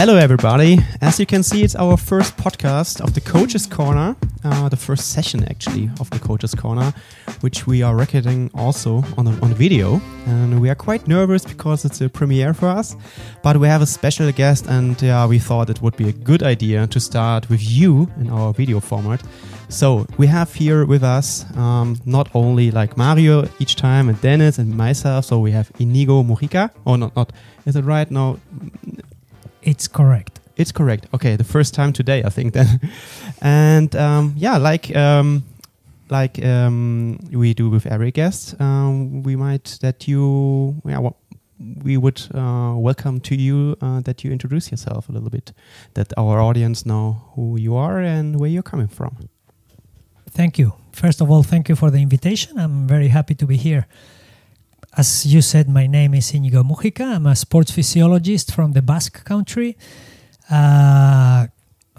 [0.00, 0.78] Hello, everybody.
[1.02, 5.12] As you can see, it's our first podcast of the Coaches Corner, uh, the first
[5.12, 6.94] session actually of the Coaches Corner,
[7.42, 10.00] which we are recording also on a, on video.
[10.26, 12.96] And we are quite nervous because it's a premiere for us,
[13.42, 16.42] but we have a special guest, and yeah, we thought it would be a good
[16.42, 19.22] idea to start with you in our video format.
[19.68, 24.56] So we have here with us um, not only like Mario each time and Dennis
[24.56, 25.26] and myself.
[25.26, 26.70] So we have Iñigo Mujika.
[26.86, 27.34] Oh, not not.
[27.66, 28.10] Is it right?
[28.10, 28.40] No,
[29.62, 30.40] It's correct.
[30.56, 31.06] it's correct.
[31.14, 32.80] Okay, the first time today, I think then.
[33.40, 35.42] and um, yeah, like um,
[36.10, 40.98] like um, we do with every guest, um, we might that you yeah.
[40.98, 41.16] Well,
[41.82, 45.52] we would uh, welcome to you uh, that you introduce yourself a little bit,
[45.94, 49.28] that our audience know who you are and where you're coming from.
[50.30, 50.72] Thank you.
[50.92, 52.58] First of all, thank you for the invitation.
[52.58, 53.86] I'm very happy to be here.
[54.96, 57.14] As you said, my name is Iñigo Mujika.
[57.14, 59.76] I'm a sports physiologist from the Basque country.
[60.50, 61.46] Uh,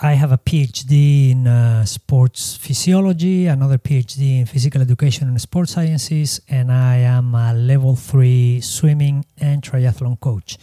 [0.04, 5.72] I have a PhD in uh, sports physiology, another PhD in physical education and sports
[5.72, 10.58] sciences, and I am a level three swimming and triathlon coach.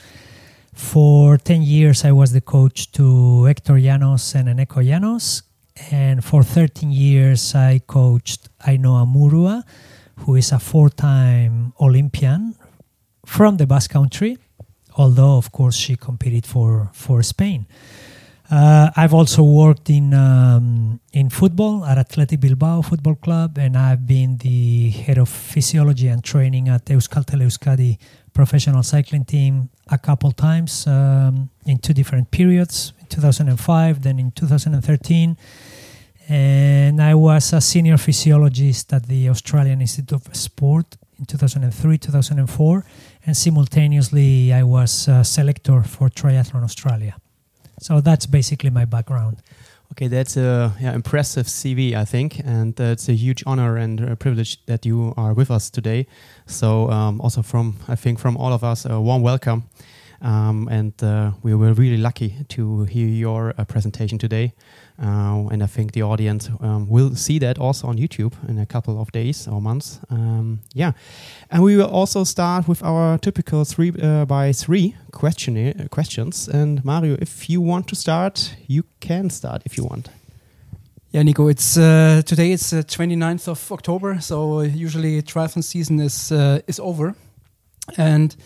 [0.75, 5.45] For 10 years, I was the coach to Hector Llanos and Eneko Llanos,
[5.91, 9.65] and for 13 years I coached Ainhoa Murua,
[10.21, 12.55] who is a four-time Olympian
[13.25, 14.39] from the Basque Country,
[14.97, 17.67] although of course she competed for for Spain.
[18.51, 24.07] Uh, I've also worked in um, in football at Athletic Bilbao Football Club, and I've
[24.07, 27.99] been the head of physiology and training at Euskaltel Euskadi
[28.33, 34.31] professional cycling team a couple times um, in two different periods, in 2005, then in
[34.31, 35.37] 2013
[36.29, 42.85] and I was a senior physiologist at the Australian Institute of Sport in 2003 2004
[43.27, 47.17] and simultaneously I was a selector for Triathlon Australia
[47.81, 49.43] so that's basically my background
[49.93, 53.99] Okay, that's a yeah, impressive CV, I think, and uh, it's a huge honor and
[54.01, 56.07] a privilege that you are with us today.
[56.47, 59.65] So, um, also from I think from all of us, a warm welcome,
[60.21, 64.53] um, and uh, we were really lucky to hear your uh, presentation today.
[65.01, 68.67] Uh, and I think the audience um, will see that also on YouTube in a
[68.67, 70.01] couple of days or months.
[70.11, 70.93] Um, yeah,
[71.51, 76.49] and we will also start with our typical three uh, by three questionnaire questions.
[76.49, 80.09] And Mario, if you want to start, you can start if you want.
[81.13, 86.33] Yeah, Nico, it's uh, today it's uh, 29th of October, so usually triathlon season is
[86.33, 87.15] uh, is over,
[87.97, 88.37] and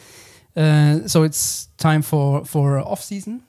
[0.54, 3.42] uh, so it's time for for off season.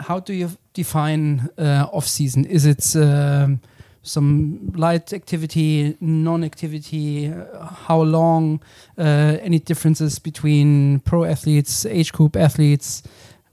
[0.00, 2.44] How do you define uh, off season?
[2.44, 3.60] Is it um,
[4.02, 7.32] some light activity, non-activity?
[7.32, 8.60] Uh, how long?
[8.98, 13.02] Uh, any differences between pro athletes, age group athletes?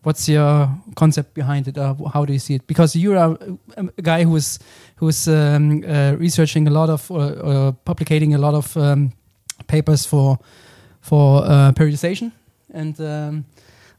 [0.04, 1.78] What's your concept behind it?
[1.78, 2.66] Uh, how do you see it?
[2.68, 3.38] Because you are
[3.76, 4.60] a, a guy who is
[4.96, 9.12] who is um, uh, researching a lot of, uh, publicating a lot of um,
[9.68, 10.40] papers for
[11.02, 12.32] for uh, periodization,
[12.74, 13.46] and um,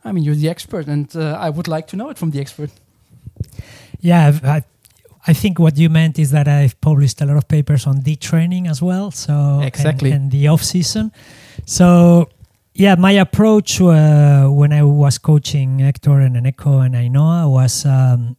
[0.04, 2.41] I mean you're the expert, and uh, I would like to know it from the
[2.41, 2.70] expert.
[4.00, 4.62] yeah I,
[5.26, 8.20] I think what you meant is that I've published a lot of papers on detraining
[8.20, 10.10] training as well so Exactly.
[10.12, 11.12] and, the off season
[11.66, 12.28] so
[12.75, 18.37] yeah my approach uh, when I was coaching Hector and Eneko and Ainhoa was um,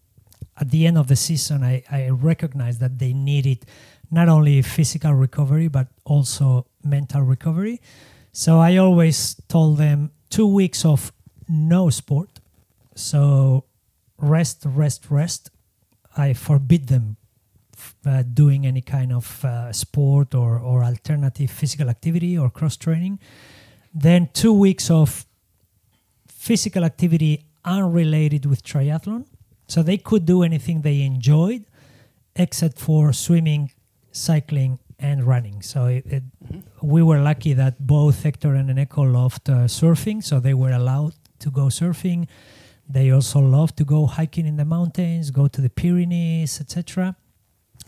[0.58, 3.66] at the end of the season I, I recognized that they needed
[4.12, 7.80] not only physical recovery but also mental recovery
[8.32, 11.12] so I always told them two weeks of
[11.50, 12.40] no sport.
[12.96, 13.66] So
[14.18, 15.50] rest rest rest.
[16.16, 17.18] I forbid them
[18.06, 23.20] uh, doing any kind of uh, sport or, or alternative physical activity or cross training.
[23.94, 25.26] Then two weeks of
[26.28, 29.26] physical activity unrelated with triathlon.
[29.68, 31.66] So they could do anything they enjoyed
[32.36, 33.72] except for swimming
[34.12, 35.62] cycling and running.
[35.62, 36.24] So it, it,
[36.82, 41.14] we were lucky that both hector and eneko loved uh, surfing so they were allowed
[41.40, 42.28] to go surfing
[42.92, 47.16] they also love to go hiking in the mountains, go to the Pyrenees, etc.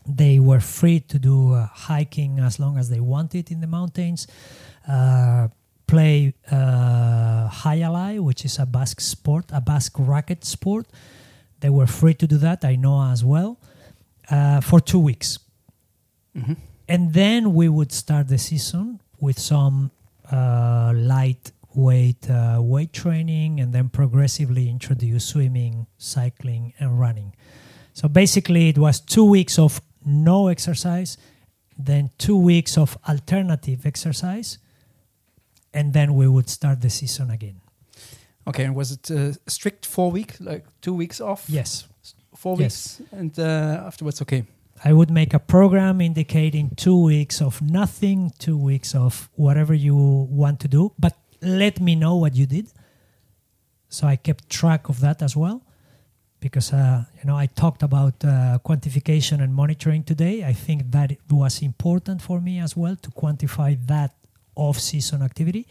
[0.05, 4.27] They were free to do uh, hiking as long as they wanted in the mountains.
[4.87, 5.47] Uh,
[5.87, 10.85] play uh, jai alai, which is a Basque sport, a Basque racket sport.
[11.61, 12.63] They were free to do that.
[12.63, 13.57] I know as well
[14.29, 15.39] uh, for two weeks,
[16.37, 16.57] Mhm.
[16.87, 19.89] and then we would start the season with some
[20.31, 27.33] uh, light weight uh, weight training and then progressively introduce swimming cycling and running
[27.93, 31.17] so basically it was two weeks of no exercise
[31.77, 34.57] then two weeks of alternative exercise
[35.73, 37.61] and then we would start the season again
[38.47, 41.45] Okay, and was it uh, strict four week, like two weeks off?
[41.47, 41.87] Yes.
[42.35, 42.99] Four Yes.
[42.99, 44.45] weeks, and uh, afterwards, okay.
[44.83, 49.95] I would make a program indicating two weeks of nothing, two weeks of whatever you
[49.95, 52.67] want to do, but let me know what you did.
[53.89, 55.61] So I kept track of that as well,
[56.39, 60.43] because uh, you know I talked about uh, quantification and monitoring today.
[60.43, 64.11] I think that it was important for me as well to quantify that
[64.55, 65.67] off-season activity,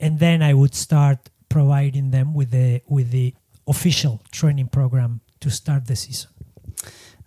[0.00, 1.18] and then I would start
[1.48, 3.34] providing them with the with the
[3.66, 6.30] official training program to start the season.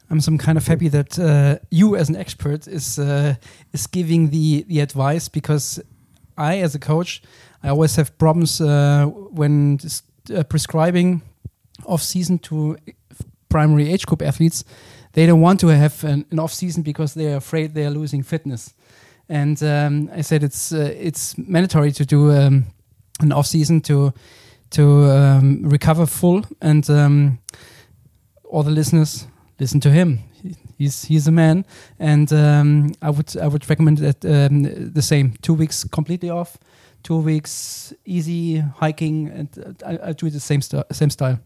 [0.09, 3.35] I'm some kind of happy that uh, you, as an expert, is uh,
[3.73, 5.81] is giving the the advice because
[6.37, 7.21] I, as a coach,
[7.65, 9.79] I always have problems uh, when
[10.31, 11.23] uh, prescribing
[11.85, 12.77] off season to
[13.49, 14.63] primary age group athletes.
[15.13, 18.21] They don't want to have an, an off season because they're afraid they are losing
[18.21, 18.75] fitness.
[19.27, 22.65] And um, I said it's uh, it's mandatory to do um,
[23.19, 24.13] an off season to
[24.69, 27.39] to um, recover full and um,
[28.43, 29.27] all the listeners
[29.59, 30.19] listen to him.
[30.77, 31.65] He- He's he's a man,
[31.99, 34.63] and um, I would I would recommend that um,
[34.93, 35.33] the same.
[35.41, 36.57] Two weeks completely off,
[37.03, 41.37] two weeks easy hiking, and uh, I, I do it the same st- same style.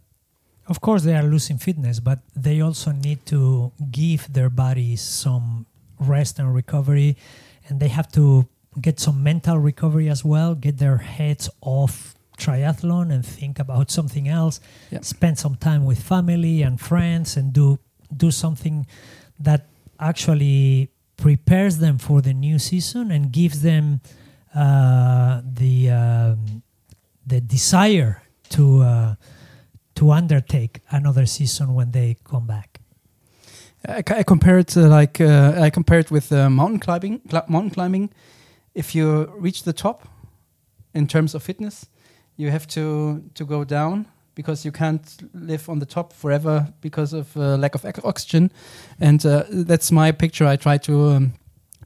[0.68, 5.66] Of course, they are losing fitness, but they also need to give their bodies some
[6.00, 7.16] rest and recovery,
[7.70, 8.46] and they have to
[8.82, 14.28] get some mental recovery as well, get their heads off triathlon and think about something
[14.28, 14.60] else,
[14.92, 15.02] Yeah.
[15.02, 17.78] spend some time with family and friends, and do
[18.18, 18.86] do something
[19.40, 19.68] that
[20.00, 24.02] actually prepares them for the new season and gives them
[24.56, 26.64] uh, the um,
[27.26, 28.82] the desire to.
[28.82, 29.16] Uh,
[30.00, 32.80] to undertake another season when they come back.
[33.86, 37.20] I, I compare it to like uh, I compare it with uh, mountain climbing.
[37.30, 38.10] Cl- mountain climbing,
[38.74, 40.08] if you reach the top,
[40.94, 41.88] in terms of fitness,
[42.38, 44.06] you have to to go down
[44.40, 48.52] because you can't live on the top forever because of uh, lack of oxygen,
[49.00, 50.46] and uh, that's my picture.
[50.54, 51.34] I try to um,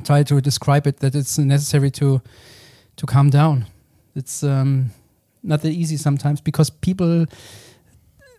[0.03, 2.21] try to describe it that it's necessary to
[2.95, 3.65] to calm down.
[4.15, 4.91] It's um,
[5.41, 7.25] not that easy sometimes because people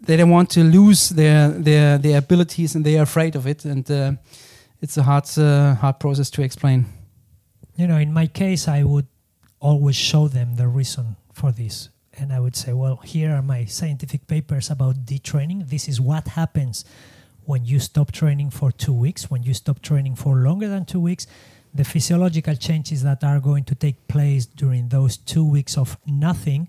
[0.06, 3.64] they don't want to lose their their their abilities and they are afraid of it
[3.64, 4.12] and uh,
[4.80, 6.86] it's a hard uh, hard process to explain
[7.76, 9.06] You know, in my case, I would
[9.58, 11.88] always show them the reason for this.
[12.18, 15.68] And I would say, well, here are my scientific papers about detraining.
[15.68, 16.84] This is what happens
[17.44, 21.00] when you stop training for two weeks, when you stop training for longer than two
[21.00, 21.26] weeks.
[21.74, 26.68] The physiological changes that are going to take place during those two weeks of nothing,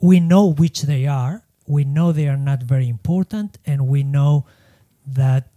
[0.00, 1.42] we know which they are.
[1.66, 4.46] We know they are not very important, and we know
[5.06, 5.48] that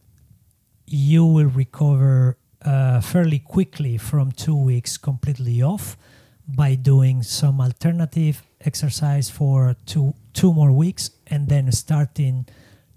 [0.85, 5.97] you will recover uh, fairly quickly from two weeks completely off
[6.47, 12.45] by doing some alternative exercise for two two more weeks and then starting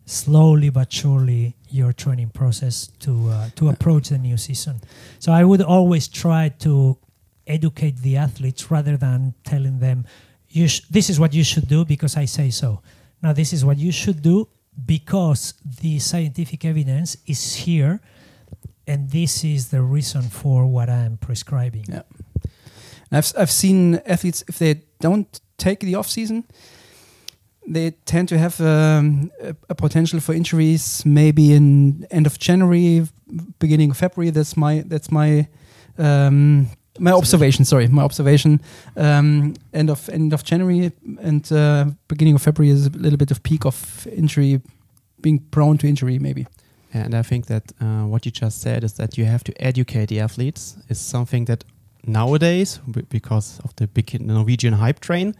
[0.07, 4.81] slowly but surely your training process to uh, to approach the new season.
[5.19, 6.97] So I would always try to
[7.47, 10.07] educate the athletes rather than telling them
[10.49, 12.83] you sh- this is what you should do because I say so.
[13.23, 14.49] Now this is what you should do
[14.87, 18.01] because the scientific evidence is here
[18.87, 21.85] and this is the reason for what I am prescribing.
[21.89, 22.03] Yeah.
[23.13, 26.45] I've I've seen athletes if they don't take the off season,
[27.67, 31.05] they tend to have um, a, a potential for injuries.
[31.05, 33.07] Maybe in end of January,
[33.59, 34.31] beginning of February.
[34.31, 35.49] That's my that's my
[35.99, 36.69] um,
[36.99, 37.65] my observation.
[37.65, 38.61] Sorry, my observation.
[38.97, 43.31] Um, end of end of January and uh, beginning of February is a little bit
[43.31, 44.61] of peak of injury,
[45.21, 46.19] being prone to injury.
[46.19, 46.47] Maybe.
[46.93, 50.07] And I think that uh, what you just said is that you have to educate
[50.07, 51.65] the athletes is something that
[52.07, 55.35] nowadays, because of the big Norwegian hype train,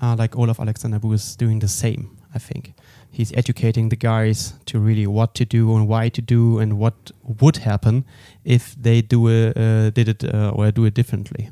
[0.00, 2.16] uh, like Olav Aleksander Bu is doing the same.
[2.34, 2.74] I think
[3.10, 7.10] he's educating the guys to really what to do and why to do and what
[7.40, 8.04] would happen
[8.44, 11.50] if they do a, uh, did it uh, or do it differently.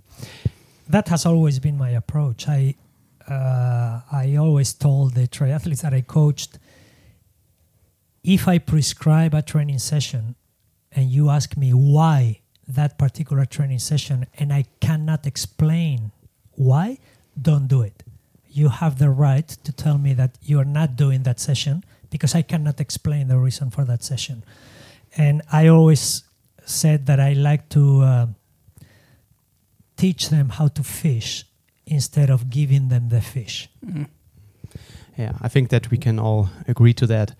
[0.89, 2.49] That has always been my approach.
[2.49, 2.75] I
[3.29, 6.59] uh, I always told the triathletes that I coached
[8.23, 10.37] if I prescribe a training session
[10.93, 16.13] and you ask me why that particular training session and I cannot explain
[16.53, 16.99] why,
[17.41, 18.03] don't do it.
[18.49, 22.35] You have the right to tell me that you are not doing that session because
[22.35, 24.43] I cannot explain the reason for that session.
[25.17, 26.23] And I always
[26.65, 28.27] said that I like to uh,
[29.97, 31.45] teach them how to fish
[31.87, 33.69] instead of giving them the fish.
[35.17, 37.35] Yeah, I think that we can all agree to that.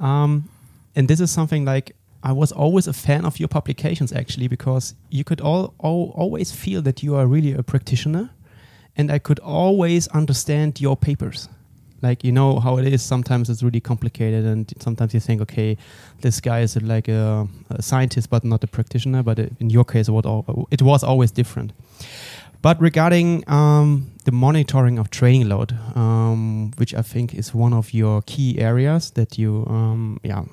[0.00, 0.48] Um,
[0.94, 4.94] and this is something like I was always a fan of your publications actually because
[5.10, 8.30] you could all, all always feel that you are really a practitioner
[8.96, 11.48] and I could always understand your papers.
[12.02, 13.02] Like you know how it is.
[13.02, 15.76] Sometimes it's really complicated, and sometimes you think, okay,
[16.20, 19.24] this guy is like a, a scientist but not a practitioner.
[19.24, 21.72] But in your case, it was always different.
[22.62, 27.92] But regarding um, the monitoring of training load, um, which I think is one of
[27.92, 30.44] your key areas that you, um, yeah,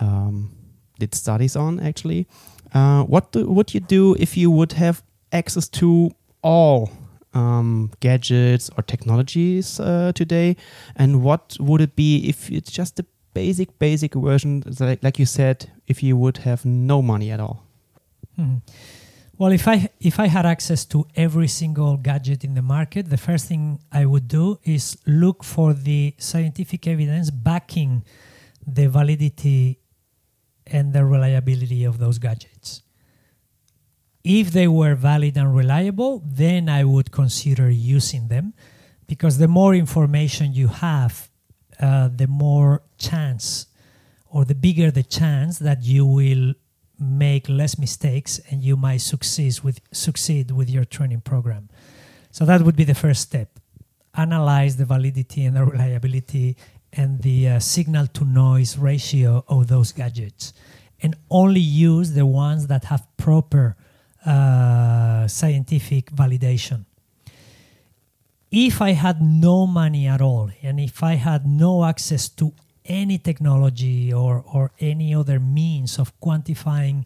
[0.00, 0.50] um,
[0.98, 2.26] did studies on actually.
[2.74, 6.10] Uh, what do, would you do if you would have access to
[6.42, 6.90] all
[7.34, 10.56] um, gadgets or technologies uh, today?
[10.96, 15.26] And what would it be if it's just a basic, basic version, like, like you
[15.26, 17.62] said, if you would have no money at all?
[18.36, 18.56] Hmm.
[19.38, 23.18] Well, if I if I had access to every single gadget in the market, the
[23.18, 28.02] first thing I would do is look for the scientific evidence backing
[28.66, 29.78] the validity
[30.66, 32.82] and the reliability of those gadgets.
[34.24, 38.54] If they were valid and reliable, then I would consider using them
[39.06, 41.30] because the more information you have,
[41.78, 43.66] uh, the more chance
[44.26, 46.54] or the bigger the chance that you will
[46.98, 51.68] make less mistakes and you might succeed with succeed with your training program.
[52.30, 53.48] So that would be the first step.
[54.14, 56.56] Analyze the validity and the reliability
[56.96, 60.52] and the uh, signal to noise ratio of those gadgets
[61.02, 63.76] and only use the ones that have proper
[64.24, 66.86] uh, scientific validation.
[68.50, 72.52] If I had no money at all and if I had no access to
[72.86, 77.04] any technology or, or any other means of quantifying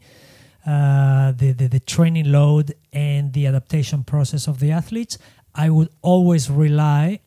[0.66, 5.18] uh, the, the, the training load and the adaptation process of the athletes,
[5.54, 7.20] I would always rely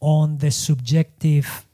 [0.00, 1.64] on the subjective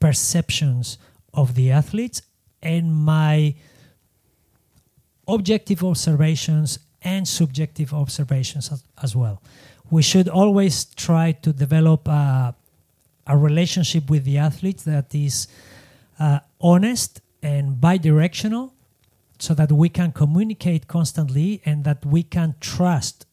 [0.00, 0.98] perceptions
[1.32, 2.22] of the athletes
[2.62, 3.54] and my
[5.28, 9.42] objective observations and subjective observations as, as well.
[9.90, 12.54] We should always try to develop a,
[13.26, 15.46] a relationship with the athletes that is
[16.18, 18.72] uh, honest and bidirectional
[19.38, 23.26] so that we can communicate constantly and that we can trust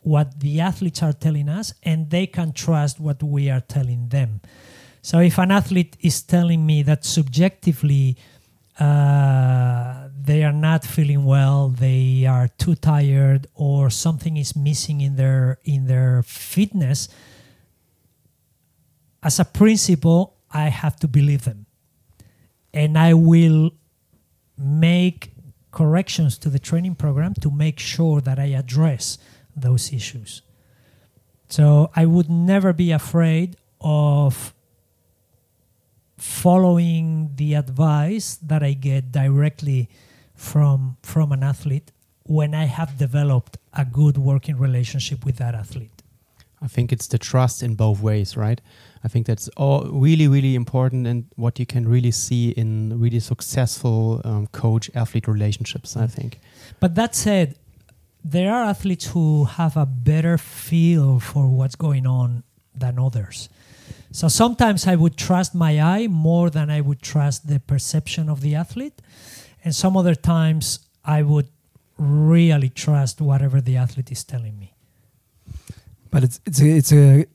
[0.00, 4.40] what the athletes are telling us and they can trust what we are telling them.
[5.04, 8.16] So if an athlete is telling me that subjectively
[8.80, 15.16] uh, they are not feeling well, they are too tired, or something is missing in
[15.16, 17.10] their in their fitness,
[19.22, 21.66] as a principle, I have to believe them,
[22.72, 23.72] and I will
[24.56, 25.32] make
[25.70, 29.18] corrections to the training program to make sure that I address
[29.54, 30.40] those issues.
[31.50, 34.53] So I would never be afraid of
[36.24, 39.90] following the advice that I get directly
[40.34, 46.02] from from an athlete when I have developed a good working relationship with that athlete.
[46.62, 48.58] I think it's the trust in both ways, right?
[49.04, 53.20] I think that's all really, really important and what you can really see in really
[53.20, 56.40] successful um, coach athlete relationships, I think.
[56.80, 57.58] But that said,
[58.24, 63.50] there are athletes who have a better feel for what's going on than others.
[64.14, 68.42] So sometimes I would trust my eye more than I would trust the perception of
[68.42, 69.02] the athlete.
[69.64, 71.48] And some other times I would
[71.98, 74.72] really trust whatever the athlete is telling me.
[76.12, 77.26] But it's it's a, it's a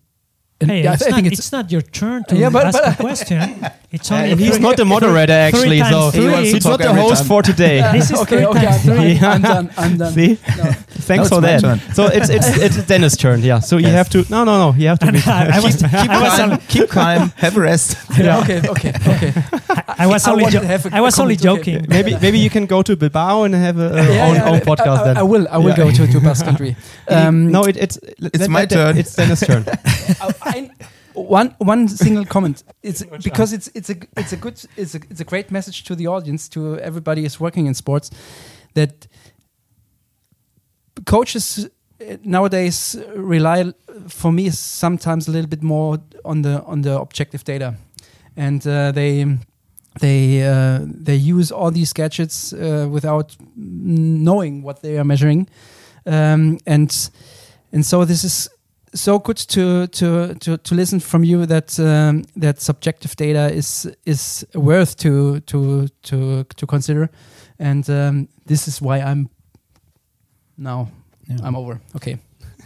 [0.61, 2.97] Hey, yeah, it's, not, it's, it's, not, your turn to yeah, but, ask but, a
[3.01, 3.65] question.
[3.91, 7.27] It's only and he's not the moderator actually, so he's not the host time.
[7.27, 7.81] for today.
[7.93, 9.31] this is okay, okay, I'm, yeah.
[9.31, 9.71] I'm done.
[9.77, 10.13] I'm done.
[10.13, 10.63] See, no.
[11.07, 11.61] thanks for that.
[11.61, 11.79] Turn.
[11.93, 13.41] So it's it's it's Dennis' turn.
[13.41, 13.59] Yeah.
[13.59, 13.87] So yes.
[13.87, 14.77] you have to no no no.
[14.77, 15.19] You have to be.
[15.25, 17.29] I was, keep, keep, I was calm, keep calm.
[17.37, 17.97] Have a rest.
[18.19, 18.41] Yeah.
[18.41, 18.61] okay.
[18.69, 18.93] Okay.
[19.07, 19.33] Okay.
[19.87, 20.45] I, was only
[20.91, 21.85] I was only joking.
[21.87, 23.89] Maybe maybe you can go to Bilbao and have a
[24.45, 25.05] own podcast.
[25.05, 26.75] Then I will I will go to to Basque Country.
[27.07, 28.97] Um, no, it's it's my turn.
[28.97, 29.65] It's Dennis' turn.
[30.49, 30.69] I,
[31.13, 32.63] one one single comment.
[32.81, 35.95] It's because it's it's a it's a good it's a it's a great message to
[35.95, 38.11] the audience to everybody who's working in sports
[38.73, 39.07] that
[41.05, 41.69] coaches
[42.01, 43.73] uh, nowadays rely
[44.07, 47.75] for me sometimes a little bit more on the on the objective data.
[48.37, 49.25] And uh, they
[49.99, 55.49] they uh, they use all these gadgets uh, without knowing what they are measuring.
[56.05, 57.09] Um, and
[57.73, 58.49] and so this is
[58.93, 63.87] so good to to to, to listen from you that um, that subjective data is
[64.05, 67.09] is worth to to to to consider,
[67.59, 69.29] and um, this is why I'm
[70.57, 70.89] now
[71.27, 71.37] yeah.
[71.43, 71.79] I'm over.
[71.95, 72.17] Okay.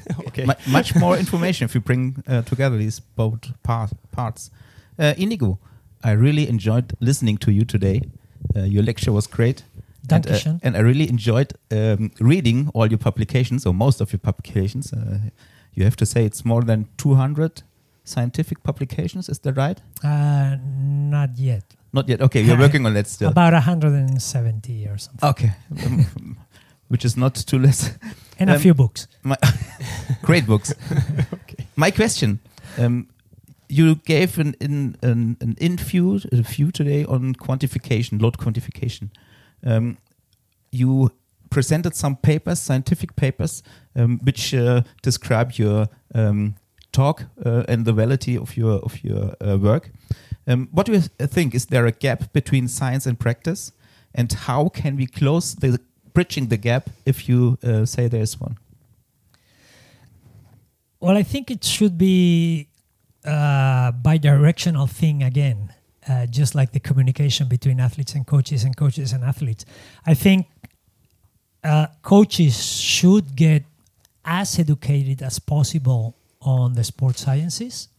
[0.27, 0.44] okay.
[0.44, 4.51] M much more information if you bring uh, together these both par parts.
[5.00, 5.58] Uh, Iñigo,
[6.03, 8.01] I really enjoyed listening to you today.
[8.56, 9.63] Uh, your lecture was great,
[10.10, 14.20] And, uh, and I really enjoyed um, reading all your publications, or most of your
[14.20, 14.92] publications.
[14.92, 15.30] Uh,
[15.75, 17.63] you have to say it's more than 200
[18.03, 19.30] scientific publications.
[19.30, 19.80] Is that right?
[20.03, 20.58] Uh,
[21.10, 21.63] not yet.
[21.94, 22.22] Not yet.
[22.22, 23.30] Okay, you're working on that still.
[23.30, 25.30] About 170 or something.
[25.30, 25.51] Okay,
[25.86, 26.38] Um,
[26.88, 27.98] which is not too less.
[28.39, 29.08] and a um, few books.
[29.24, 29.38] My
[30.22, 30.74] great books.
[31.34, 31.68] Okay.
[31.75, 32.39] My question:
[32.77, 33.08] um,
[33.70, 39.10] You gave an in an, an in view a view today on quantification, load quantification.
[39.65, 39.98] Um,
[40.72, 41.12] you
[41.53, 43.63] presented some papers, scientific papers,
[43.95, 46.55] um, which uh, describe your um,
[46.91, 49.91] talk uh, and the validity of your of your uh, work.
[50.48, 51.53] Um, what do you think?
[51.53, 53.72] Is there a gap between science and practice,
[54.15, 55.79] and how can we close the
[56.13, 58.57] bridging the gap if you uh, say there is one?
[61.00, 62.67] Well, I think it should be
[63.24, 65.74] a bi-directional thing again,
[66.10, 69.65] uh, just like the communication between athletes and coaches and coaches and athletes.
[70.05, 70.48] I think
[71.63, 73.63] uh, coaches should get
[74.25, 77.89] as educated as possible on the sports sciences,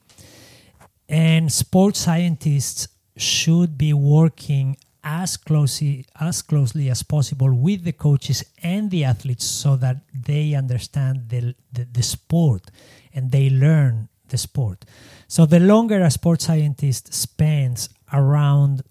[1.09, 8.43] and sports scientists should be working as closely as closely as possible with the coaches
[8.63, 12.71] and the athletes so that they understand the, the, the sport
[13.13, 14.85] and they learn the sport.
[15.29, 18.83] So the longer a sports scientist spends around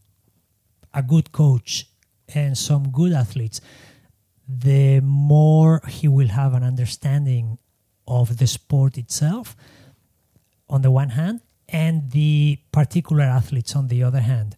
[0.94, 1.88] a good coach
[2.34, 3.60] and some good athletes,
[4.60, 7.58] the more he will have an understanding
[8.08, 9.56] of the sport itself
[10.70, 14.56] on the one hand and the particular athletes on the other hand.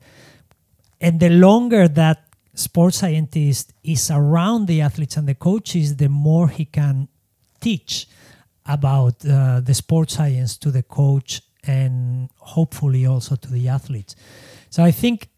[0.99, 2.23] And the longer that
[2.53, 7.07] sports scientist is around the athletes and the coaches, the more he can
[7.59, 8.07] teach
[8.65, 14.15] about uh, the sports science to the coach and hopefully also to the athletes.
[14.69, 15.29] So I think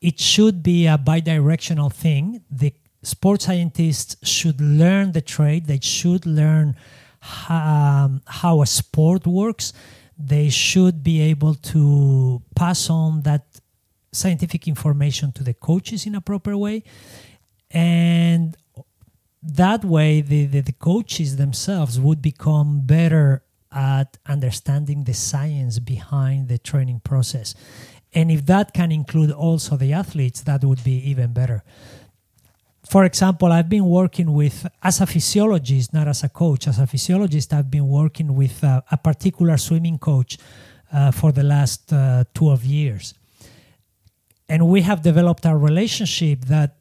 [0.00, 2.42] it should be a bi-directional thing.
[2.50, 2.72] The
[3.06, 5.66] sports scientists should learn the trade.
[5.66, 6.74] They should learn
[7.48, 9.72] um, how a sport works.
[10.18, 13.44] They should be able to pass on that
[14.12, 16.82] scientific information to the coaches in a proper way.
[17.70, 18.56] And
[19.42, 26.48] that way, the, the, the coaches themselves would become better at understanding the science behind
[26.48, 27.54] the training process.
[28.12, 31.62] And if that can include also the athletes, that would be even better.
[32.88, 36.86] For example, I've been working with, as a physiologist, not as a coach, as a
[36.86, 40.38] physiologist, I've been working with uh, a particular swimming coach
[40.92, 43.14] uh, for the last uh, 12 years.
[44.48, 46.76] And we have developed a relationship that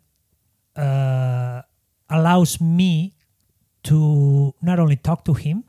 [0.76, 1.64] uh,
[2.08, 3.16] allows me
[3.86, 5.64] to not only talk to him,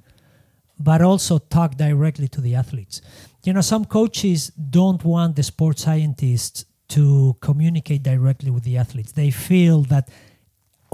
[0.79, 3.01] but also talk directly to the athletes.
[3.45, 9.13] You know, some coaches don't want the sports scientists to communicate directly with the athletes.
[9.13, 10.11] They feel that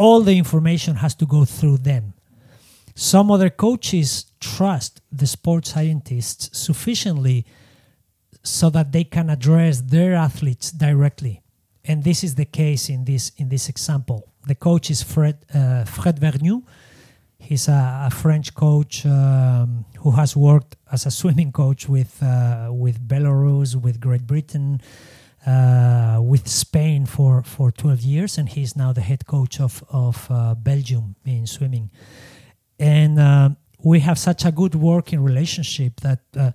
[0.02, 2.04] all the information has to go through them.
[2.94, 4.08] Some other coaches
[4.40, 7.38] trust the sports scientists sufficiently
[8.42, 11.34] so that they can address their athletes directly.
[11.84, 14.20] And this is the case in this in this example.
[14.50, 16.16] The coach is Fred uh, Fred.
[17.48, 22.70] He's a, a French coach um, who has worked as a swimming coach with uh,
[22.84, 24.80] with Belarus, with Great Britain,
[25.52, 26.81] uh, with Spain
[27.12, 31.46] for, for 12 years, and he's now the head coach of, of uh, Belgium in
[31.46, 31.90] swimming.
[32.78, 33.50] And uh,
[33.84, 36.52] we have such a good working relationship that uh,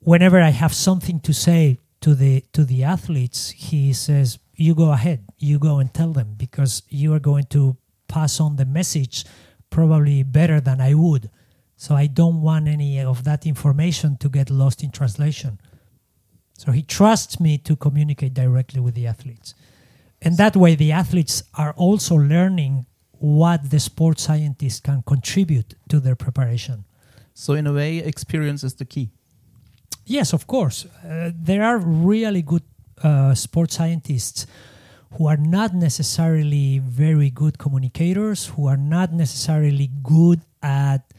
[0.00, 4.90] whenever I have something to say to the to the athletes, he says, "You go
[4.90, 7.76] ahead, you go and tell them because you are going to
[8.08, 9.24] pass on the message
[9.70, 11.30] probably better than I would."
[11.76, 15.58] So I don't want any of that information to get lost in translation.
[16.58, 19.54] So he trusts me to communicate directly with the athletes.
[20.26, 26.00] And that way, the athletes are also learning what the sports scientists can contribute to
[26.00, 26.84] their preparation.
[27.32, 29.12] So in a way, experience is the key.
[30.04, 30.84] Yes, of course.
[30.84, 32.64] Uh, there are really good
[33.04, 34.48] uh, sports scientists
[35.12, 41.14] who are not necessarily very good communicators, who are not necessarily good at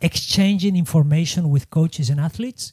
[0.00, 2.72] exchanging information with coaches and athletes.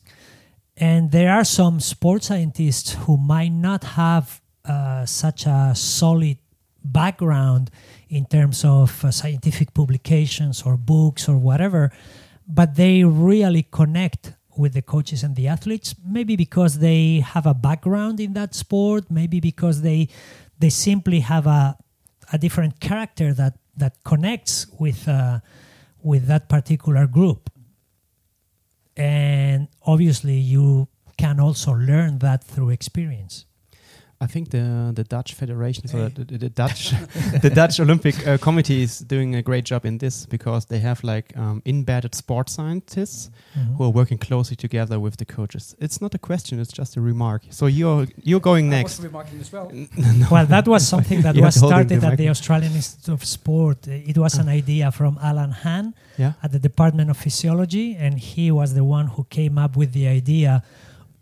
[0.76, 6.38] And there are some sports scientists who might not have uh, such a solid
[6.84, 7.70] background
[8.10, 11.92] in terms of uh, scientific publications or books or whatever,
[12.48, 15.96] but they really connect with the coaches and the athletes.
[16.06, 20.10] Maybe because they have a background in that sport, maybe because they
[20.60, 21.78] they simply have a
[22.32, 25.40] a different character that that connects with uh,
[26.02, 27.50] with that particular group
[28.96, 33.46] and obviously you can also learn that through experience
[34.22, 36.92] I think the the Dutch Federation, so the, the, the Dutch
[37.42, 41.04] the Dutch Olympic uh, Committee is doing a great job in this because they have
[41.04, 43.76] like um, embedded sports scientists Mhm.
[43.78, 45.76] who are working closely together with the coaches.
[45.80, 47.42] It's not a question; it's just a remark.
[47.50, 49.00] So you're you're going next.
[49.04, 49.70] remarking as well.
[50.20, 50.28] no.
[50.32, 52.30] Well, that was something that was have to hold it started to at the the.
[52.30, 53.88] Australian Institute of Sport.
[53.88, 56.34] Uh, It was an idea from Allan Hahn yeah.
[56.42, 60.08] at the Department of Physiology, and he was the one who came up with the
[60.08, 60.64] idea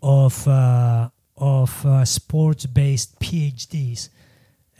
[0.02, 1.08] of uh,
[1.42, 4.08] of uh, sports-based PhDs,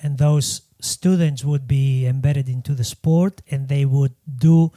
[0.02, 4.14] and those students would be embedded into the sport, and they would
[4.48, 4.70] do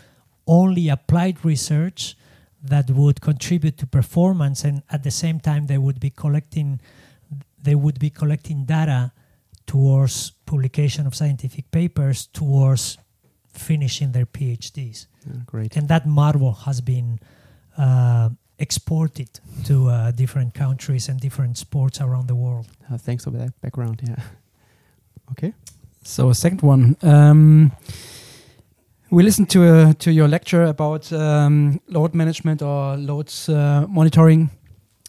[0.48, 2.15] only applied research
[2.63, 6.80] that would contribute to performance, and at the same time they would be collecting
[7.62, 9.12] they would be collecting data
[9.65, 12.98] towards publication of scientific papers towards
[13.54, 15.76] finishing their PhDs Yeah, great.
[15.78, 17.19] and that model has been
[17.78, 19.30] uh, exported
[19.65, 22.68] to uh, different countries and different sports around the world.
[22.91, 24.02] Uh, thanks for that background.
[24.08, 24.15] Yeah.
[25.32, 25.54] Okay.
[26.04, 27.72] So a second one, um,
[29.10, 34.50] we listened to a, to your lecture about um, load management or load uh, monitoring.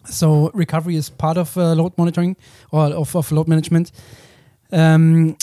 [0.07, 2.37] So recovery is part of uh, load monitoring
[2.71, 3.93] or of, of load management.
[4.73, 5.37] Um,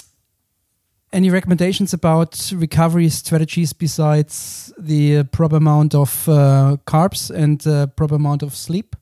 [1.13, 8.15] any recommendations about recovery strategies besides the proper amount of uh, carbs and uh, proper
[8.15, 8.95] amount of sleep?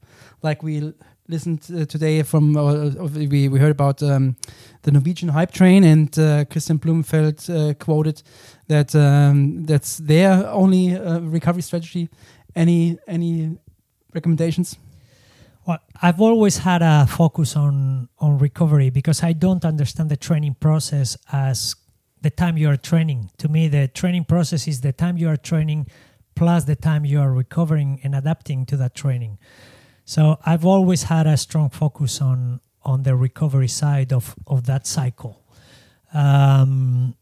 [0.43, 0.93] Like we
[1.27, 4.35] listened uh, today from, uh, we, we heard about um,
[4.81, 8.21] the Norwegian hype train, and uh, Kristian Blummenfelt uh, quoted
[8.67, 12.09] that um, that's their only recovery strategy.
[12.55, 13.57] Any any
[14.13, 14.75] recommendations?
[15.65, 20.55] Well, I've always had a focus on on recovery because I don't understand the training
[20.59, 21.75] process as
[22.21, 23.31] the time you are training.
[23.37, 25.87] To me, the training process is the time you are training
[26.35, 29.37] plus the time you are recovering and adapting to that training.
[30.05, 34.87] So I've always had a strong focus on on the recovery side of of that
[34.87, 35.43] cycle.
[36.13, 37.15] Um,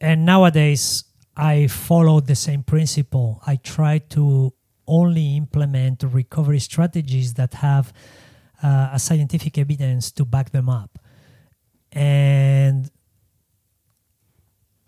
[0.00, 1.04] and nowadays,
[1.36, 3.40] I follow the same principle.
[3.46, 4.52] I try to
[4.86, 7.92] only implement recovery strategies that have
[8.62, 10.98] uh, a scientific evidence to back them up.
[11.92, 12.90] And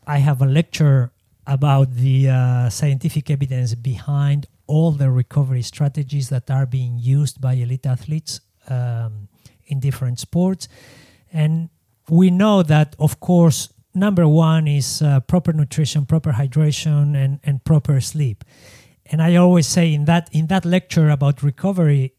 [0.06, 1.12] I have a lecture
[1.46, 7.54] about the uh, scientific evidence behind all the recovery strategies that are being used by
[7.54, 9.28] elite athletes um,
[9.66, 10.68] in different sports.
[11.32, 11.68] And
[12.08, 17.64] we know that, of course, number one is uh, proper nutrition, proper hydration, and, and
[17.64, 18.44] proper sleep.
[19.06, 22.14] And I always say in that in that lecture about recovery,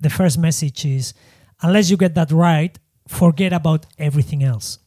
[0.00, 1.14] the first message is
[1.60, 2.76] unless you get that right,
[3.06, 4.78] forget about everything else.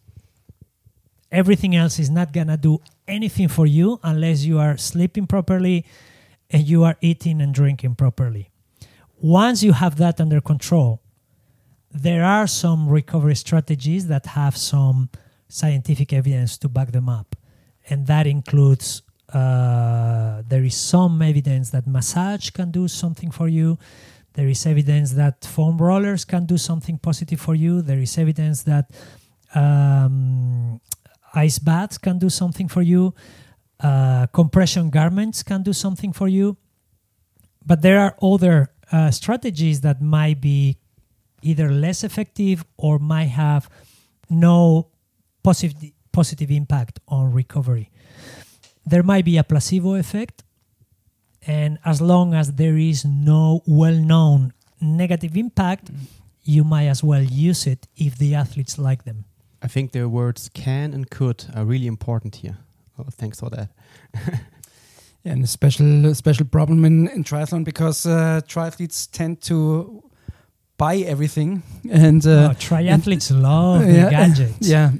[1.36, 5.86] Everything else is not gonna do anything for you unless you are sleeping properly
[6.50, 8.52] and you are eating and drinking properly.
[9.20, 11.02] Once you have that under control,
[11.92, 15.10] there are some recovery strategies that have some
[15.50, 17.36] scientific evidence to back them up.
[17.90, 19.02] And that includes
[19.34, 23.78] uh, there is some evidence that massage can do something for you.
[24.36, 27.82] There is evidence that foam rollers can do something positive for you.
[27.82, 28.90] There is evidence that
[29.54, 30.80] um,
[31.36, 33.14] ice baths can do something for you.
[33.80, 36.58] Uh, compression garments can do something for you.
[37.66, 40.78] But there are other uh, strategies that might be
[41.42, 43.70] either less effective or might have
[44.30, 44.90] no
[45.44, 47.92] positive positive impact on recovery.
[48.86, 50.44] There might be a placebo effect,
[51.46, 55.92] and as long as there is no well-known negative impact,
[56.44, 59.26] you might as well use it if the athletes like them.
[59.66, 62.58] I think the words can and could are really important here.
[63.00, 63.70] Oh, thanks for that.
[65.28, 70.04] And a special special problem in, in triathlon because uh, triathletes tend to
[70.78, 74.92] buy everything and uh, oh, triathletes love the yeah, gadgets, yeah,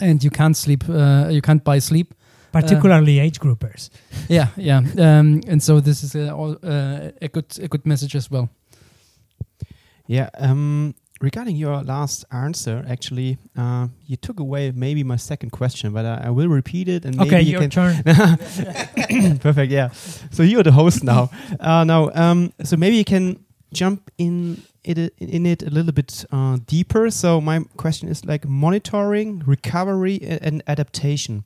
[0.00, 0.82] and you can't sleep.
[0.88, 2.12] Uh, you can't buy sleep.
[2.52, 3.88] particularly age groupers.
[4.28, 4.78] Yeah, yeah.
[4.98, 8.48] Um, and so this is uh, all, uh, a good a good message as well.
[10.08, 10.28] Yeah.
[10.38, 16.04] Um, regarding your last answer, actually, uh, you took away maybe my second question, but
[16.04, 17.70] I, I will repeat it and Okay, maybe you your can.
[17.70, 18.02] turn.
[19.38, 19.72] Perfect.
[19.72, 19.90] Yeah.
[20.30, 21.30] So you're the host now.
[21.60, 26.24] Uh, now, um, so maybe you can jump in it in it a little bit
[26.32, 27.10] uh, deeper.
[27.10, 31.44] So my question is like monitoring, recovery, and adaptation.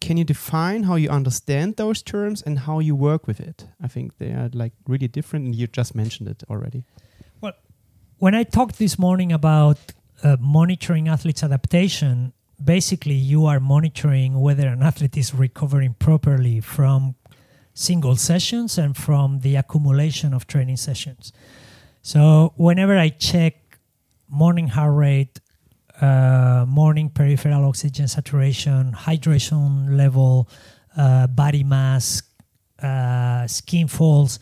[0.00, 3.66] Can you define how you understand those terms and how you work with it?
[3.80, 6.84] I think they are like really different, and you just mentioned it already.
[8.22, 9.78] When I talked this morning about
[10.22, 12.32] uh, monitoring athletes' adaptation,
[12.62, 17.16] basically you are monitoring whether an athlete is recovering properly from
[17.74, 21.32] single sessions and from the accumulation of training sessions.
[22.02, 23.56] So whenever I check
[24.28, 25.40] morning heart rate,
[26.00, 30.48] uh, morning peripheral oxygen saturation, hydration level,
[30.96, 32.22] uh, body mass,
[32.80, 34.38] uh, skin folds,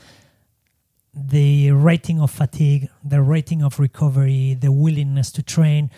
[1.14, 5.90] the rating of fatigue, the rating of recovery, the willingness to train.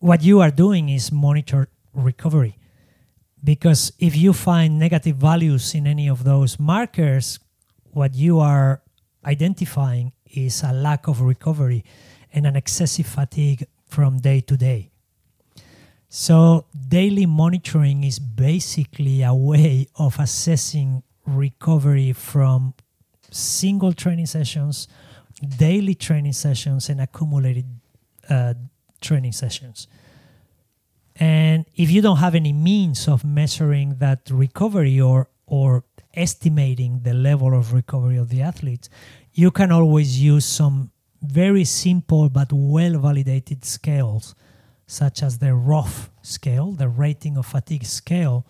[0.00, 2.58] What you are doing is monitor recovery.
[3.42, 7.38] Because if you find negative values in any of those markers,
[7.92, 8.82] what you are
[9.24, 11.84] identifying is a lack of recovery
[12.32, 14.90] and an excessive fatigue from day to day.
[16.10, 22.74] So, daily monitoring is basically a way of assessing recovery from
[23.30, 24.88] single training sessions,
[25.56, 27.66] daily training sessions, and accumulated
[28.28, 28.54] uh,
[29.00, 29.86] training sessions.
[31.16, 37.14] And if you don't have any means of measuring that recovery or or estimating the
[37.14, 38.90] level of recovery of the athletes,
[39.32, 40.90] you can always use some
[41.22, 44.34] very simple but well validated scales,
[44.86, 48.46] such as the ROF scale, the rating of fatigue scale,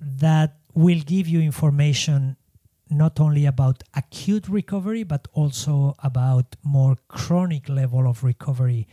[0.00, 2.36] that will give you information
[2.90, 8.86] not only about acute recovery but also about more chronic level of recovery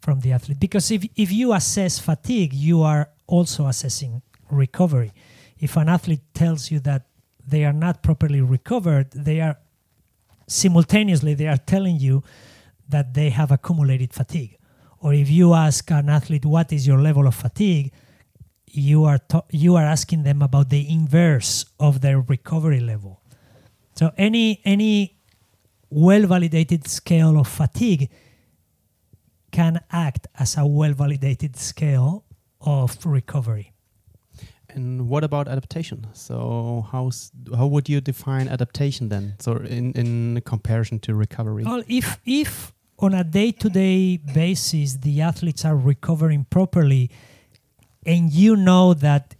[0.00, 5.12] from the athlete because if, if you assess fatigue you are also assessing recovery
[5.58, 7.06] if an athlete tells you that
[7.46, 9.56] they are not properly recovered they are
[10.46, 12.22] simultaneously they are telling you
[12.90, 14.56] that they have accumulated fatigue.
[14.98, 17.92] Or if you ask an athlete what is your level of fatigue,
[18.66, 23.19] you are to- you are asking them about the inverse of their recovery level.
[24.00, 25.18] So any any
[25.90, 28.08] well validated scale of fatigue
[29.52, 32.24] can act as a well validated scale
[32.62, 33.74] of recovery.
[34.70, 36.06] And what about adaptation?
[36.14, 37.10] So how
[37.54, 39.34] how would you define adaptation then?
[39.38, 41.64] So in in comparison to recovery.
[41.64, 47.10] Well, if if on a day-to-day basis the athletes are recovering properly,
[48.06, 49.34] and you know that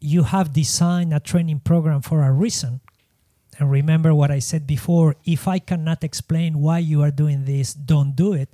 [0.00, 2.80] you have designed a training program for a reason,
[3.58, 7.74] and remember what I said before: if I cannot explain why you are doing this,
[7.74, 8.50] don't do it.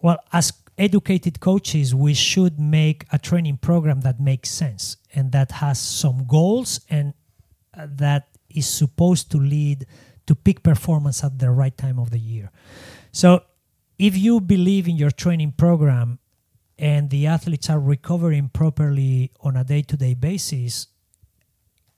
[0.00, 5.52] Well, as educated coaches, we should make a training program that makes sense and that
[5.52, 7.14] has some goals and
[7.76, 9.86] uh, that is supposed to lead
[10.26, 12.50] to peak performance at the right time of the year.
[13.12, 13.44] So,
[13.98, 16.18] if you believe in your training program
[16.78, 20.88] and the athletes are recovering properly on a day to day basis,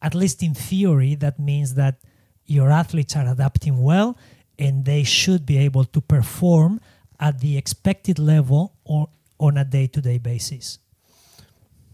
[0.04, 1.94] at least in theory, that means that
[2.44, 4.18] your athletes are adapting well
[4.58, 6.78] and they should be able to perform
[7.18, 9.08] at the expected level or
[9.40, 10.78] on a day to day basis.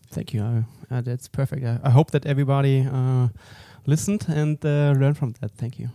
[0.09, 0.65] Thank you.
[0.91, 1.65] Uh, that's perfect.
[1.65, 3.29] I, I, hope that everybody uh,
[3.87, 5.53] listened and uh, learned from that.
[5.53, 5.89] Thank you.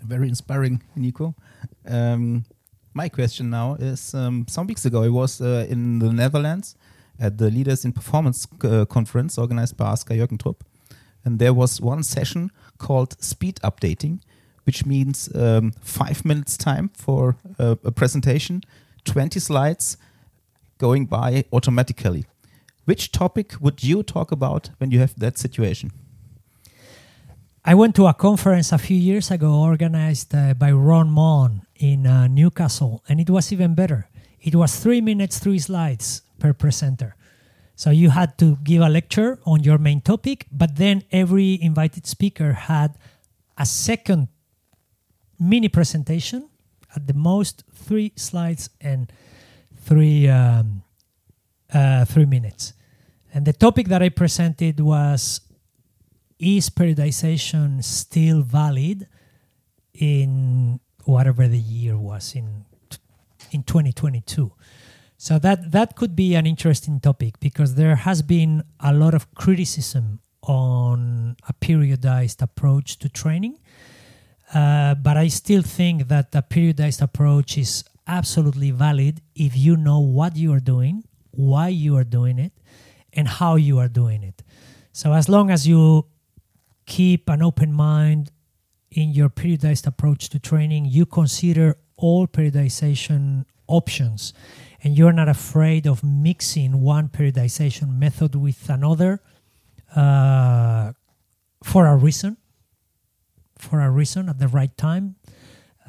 [0.00, 1.34] Very inspiring, Nico.
[1.86, 2.46] Um,
[2.94, 6.76] my question now is um, some weeks ago, I was uh, in the Netherlands
[7.20, 10.60] at the Leaders in Performance uh, conference organized by Asker Jeukendrup.
[11.28, 14.20] And there was one session called Speed Updating,
[14.64, 18.62] which means um, five minutes time for a, a presentation,
[19.04, 19.98] 20 slides
[20.78, 22.24] going by automatically.
[22.86, 25.92] Which topic would you talk about when you have that situation?
[27.62, 32.06] I went to a conference a few years ago organized uh, by Ron Mon in
[32.06, 34.08] uh, Newcastle, and it was even better.
[34.40, 37.16] It was three minutes, three slides per presenter.
[37.78, 42.08] So you had to give a lecture on your main topic, but then every invited
[42.08, 42.98] speaker had
[43.56, 44.26] a second
[45.38, 46.48] mini presentation
[46.96, 49.12] at the most three slides and
[49.76, 50.82] three um,
[51.72, 52.72] uh, three minutes.
[53.32, 55.40] And the topic that I presented was
[56.40, 59.06] Is periodization still valid
[59.94, 62.64] in whatever the year was in
[63.52, 64.50] in 2022?
[65.20, 69.34] So that that could be an interesting topic because there has been a lot of
[69.34, 73.58] criticism on a periodized approach to training.
[74.54, 79.98] Uh, but I still think that a periodized approach is absolutely valid if you know
[79.98, 81.02] what you are doing,
[81.32, 82.52] why you are doing it,
[83.12, 84.44] and how you are doing it.
[84.92, 86.06] So as long as you
[86.86, 88.30] keep an open mind
[88.92, 94.32] in your periodized approach to training, you consider all periodization options
[94.88, 99.20] and you're not afraid of mixing one periodization method with another
[99.94, 100.94] uh,
[101.62, 102.38] for a reason,
[103.58, 105.16] for a reason at the right time.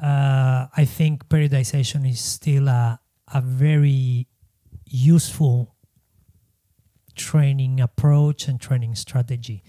[0.02, 3.00] Uh, I think periodization is still a,
[3.32, 4.28] a very
[4.84, 5.74] useful
[7.14, 9.64] training approach and training strategy.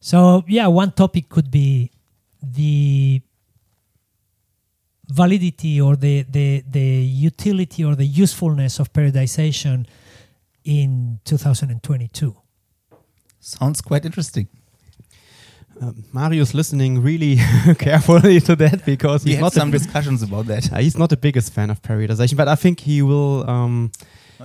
[0.00, 1.90] So, yeah, one topic could be
[2.42, 3.20] the
[5.08, 9.86] validity or the, the, the utility or the usefulness of periodization
[10.64, 12.36] in 2022.
[13.40, 14.48] Sounds quite interesting.
[15.80, 17.36] Uh, Mario's listening really
[17.78, 20.72] carefully to that because We he's had not some the, discussions about that.
[20.72, 23.48] uh, he's not the biggest fan of periodization, but I think he will.
[23.48, 23.90] Um,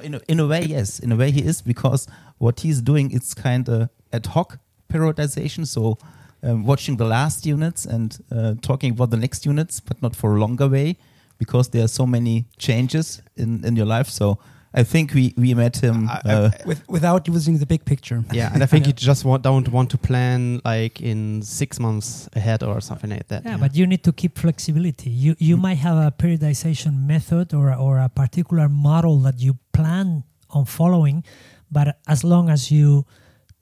[0.04, 1.00] In a, in a way, yes.
[1.00, 4.60] In a way, he is because what he's doing is kind of ad hoc
[4.91, 5.65] periodization.
[5.67, 5.98] So
[6.43, 10.36] um, watching the last units and uh, talking about the next units, but not for
[10.36, 10.95] a longer way
[11.39, 14.08] because there are so many changes in, in your life.
[14.10, 14.38] So
[14.73, 16.08] I think we, we met him.
[16.10, 18.23] I- I- uh, With, without using the big picture.
[18.32, 22.28] yeah, and I think you just want, don't want to plan like in six months
[22.36, 23.43] ahead or something like that.
[23.45, 25.10] Yeah, but you need to keep flexibility.
[25.10, 25.62] You you Mm.
[25.62, 31.23] might have a periodization method or or a particular model that you plan on following,
[31.71, 33.06] but as long as you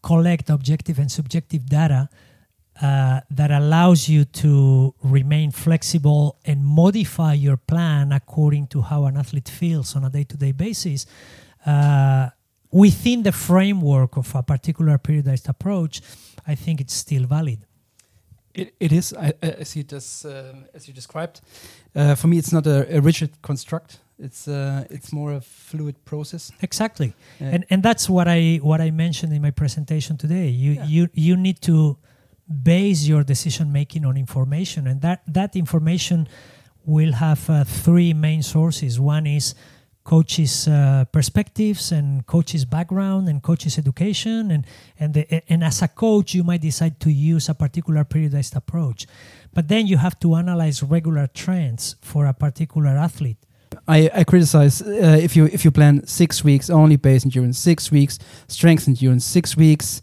[0.01, 2.09] collect objective and subjective data
[2.81, 9.17] uh, that allows you to remain flexible and modify your plan according to how an
[9.17, 11.05] athlete feels on a day-to-day basis.
[11.65, 12.29] Uh,
[12.71, 16.01] within the framework of a particular periodized approach,
[16.45, 17.59] I think it's still valid.
[18.53, 19.13] It, it is.
[19.13, 20.25] I, I I see it as
[20.73, 21.41] as you described.
[21.95, 23.99] Uh, for me, it's not a, a rigid construct.
[24.17, 26.51] It's uh, it's more a fluid process.
[26.61, 27.13] Exactly.
[27.41, 30.47] Uh, and and that's what I what I mentioned in my presentation today.
[30.47, 30.85] You Yeah.
[30.87, 31.97] you you need to
[32.47, 36.27] base your decision making on information, and that that information
[36.85, 38.99] will have uh, three main sources.
[38.99, 39.55] One is
[40.03, 44.65] coaches' uh, perspectives and coaches' background and coaches' education, and
[44.99, 49.07] and the, and as a coach, you might decide to use a particular periodized approach,
[49.53, 53.37] but then you have to analyze regular trends for a particular athlete.
[53.87, 57.91] I, I criticize uh, if you if you plan six weeks only base endurance, six
[57.91, 60.01] weeks strength endurance, six weeks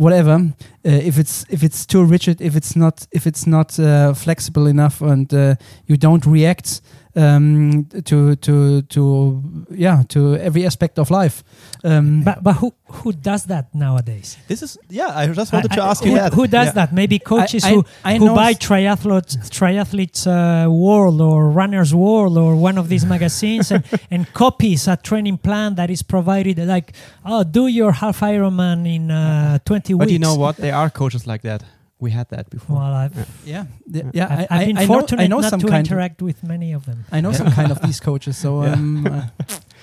[0.00, 0.32] whatever.
[0.32, 4.66] Uh, if it's if it's too rigid, if it's not if it's not uh, flexible
[4.66, 5.54] enough, and uh,
[5.86, 6.80] you don't react
[7.20, 11.42] um, to to to yeah to every aspect of life.
[11.84, 14.36] Um, But but who who does that nowadays?
[14.48, 15.22] This is yeah.
[15.22, 16.34] I just wanted I- to I- ask you who, that.
[16.34, 16.72] who does Yeah.
[16.74, 16.92] that?
[16.92, 22.36] Maybe coaches I- who, I who buy s- triathletes, triathletes uh, World or Runners World
[22.38, 26.92] or one of these magazines and, and copies a training plan that is provided like,
[27.24, 30.04] oh, do your half Ironman in uh, 20 weeks.
[30.04, 30.56] But you know what?
[30.56, 31.62] There are coaches like that.
[32.00, 32.76] We had that before.
[32.76, 34.26] Well, I've, yeah, th- yeah.
[34.30, 35.86] I've, I, I've I- been I know, fortunate I know not some to kind.
[35.86, 37.04] interact with many of them.
[37.12, 38.36] I know some kind of these coaches.
[38.38, 38.72] So Yeah.
[38.72, 39.26] um, uh,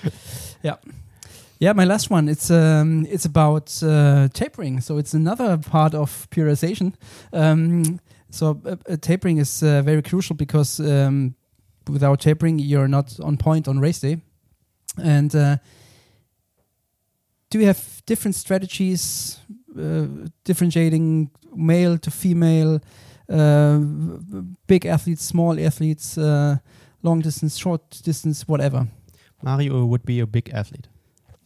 [0.62, 0.76] yeah,
[1.60, 1.72] yeah.
[1.74, 2.28] My last one.
[2.28, 4.80] It's um, it's about uh, tapering.
[4.82, 6.92] So it's another part of periodization.
[7.32, 8.00] Um,
[8.30, 11.34] so uh, uh, tapering is uh, very crucial because um,
[11.88, 14.18] without tapering, you're not on point on race day.
[15.02, 15.56] And uh,
[17.50, 19.38] do you have different strategies,
[20.44, 22.80] differentiating male to female,
[23.28, 23.78] uh,
[24.66, 26.56] big athletes, small athletes, uh,
[27.02, 28.88] long distance, short distance, whatever?
[29.42, 30.88] Mario would be a big athlete.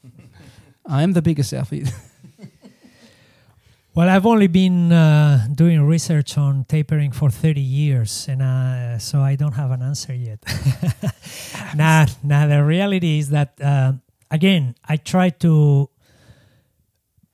[0.87, 1.93] I'm the biggest athlete.
[3.95, 9.21] Well, I've only been uh, doing research on tapering for 30 years, and uh, so
[9.21, 10.39] I don't have an answer yet.
[11.77, 13.93] nah, nah, the reality is that, uh,
[14.31, 15.91] again, I try to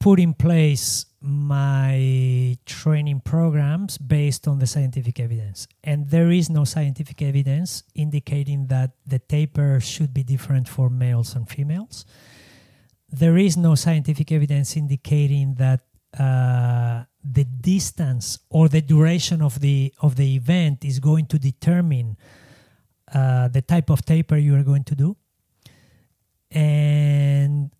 [0.00, 5.66] put in place my training programs based on the scientific evidence.
[5.82, 11.34] And there is no scientific evidence indicating that the taper should be different for males
[11.34, 12.04] and females.
[13.10, 15.80] There is no scientific evidence indicating that
[16.18, 22.16] uh, the distance or the duration of the of the event is going to determine
[23.12, 25.16] uh, the type of taper you are going to do,
[26.50, 27.70] and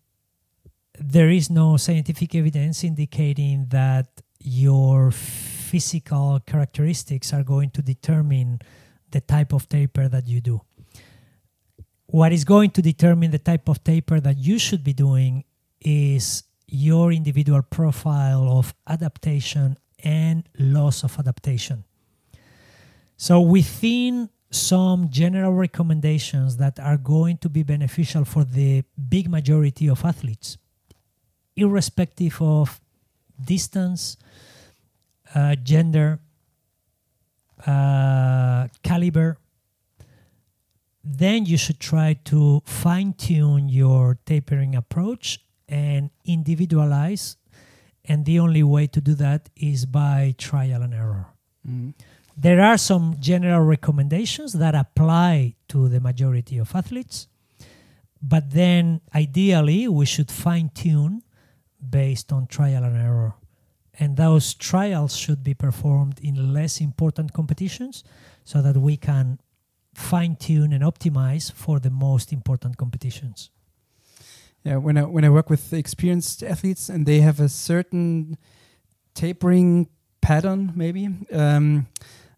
[0.99, 8.59] there is no scientific evidence indicating that your physical characteristics are going to determine
[9.11, 10.61] the type of taper that you do.
[12.07, 15.45] What is going to determine the type of taper that you should be doing
[15.79, 21.83] is your individual profile of adaptation and loss of adaptation.
[23.17, 29.87] So, within some general recommendations that are going to be beneficial for the big majority
[29.87, 30.57] of athletes,
[31.59, 32.79] irrespective of
[33.43, 34.17] distance,
[35.35, 36.19] uh, gender,
[37.65, 39.37] uh, caliber,
[41.03, 47.37] then you should try to fine tune your tapering approach and individualize.
[48.05, 51.27] And the only way to do that is by trial and error.
[51.67, 51.93] Mm.
[52.35, 57.27] There are some general recommendations that apply to the majority of athletes,
[58.21, 61.21] but then ideally we should fine tune
[61.87, 63.33] based on trial and error.
[63.99, 68.03] And those trials should be performed in less important competitions
[68.45, 69.39] so that we can
[69.93, 73.51] fine tune and optimize for the most important competitions.
[74.63, 78.37] Yeah, when I when I work with experienced athletes and they have a certain
[79.13, 79.87] tapering
[80.21, 81.87] pattern, maybe um,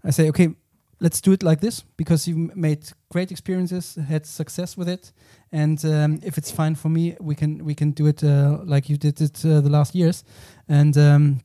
[0.03, 0.55] I say, okay,
[1.01, 5.11] let's do it like this because you made great experiences, had success with it,
[5.51, 8.87] and um, if it's fine for me, we can we can do it uh, like
[8.87, 10.23] you did it uh, the last years,
[10.69, 11.39] and um,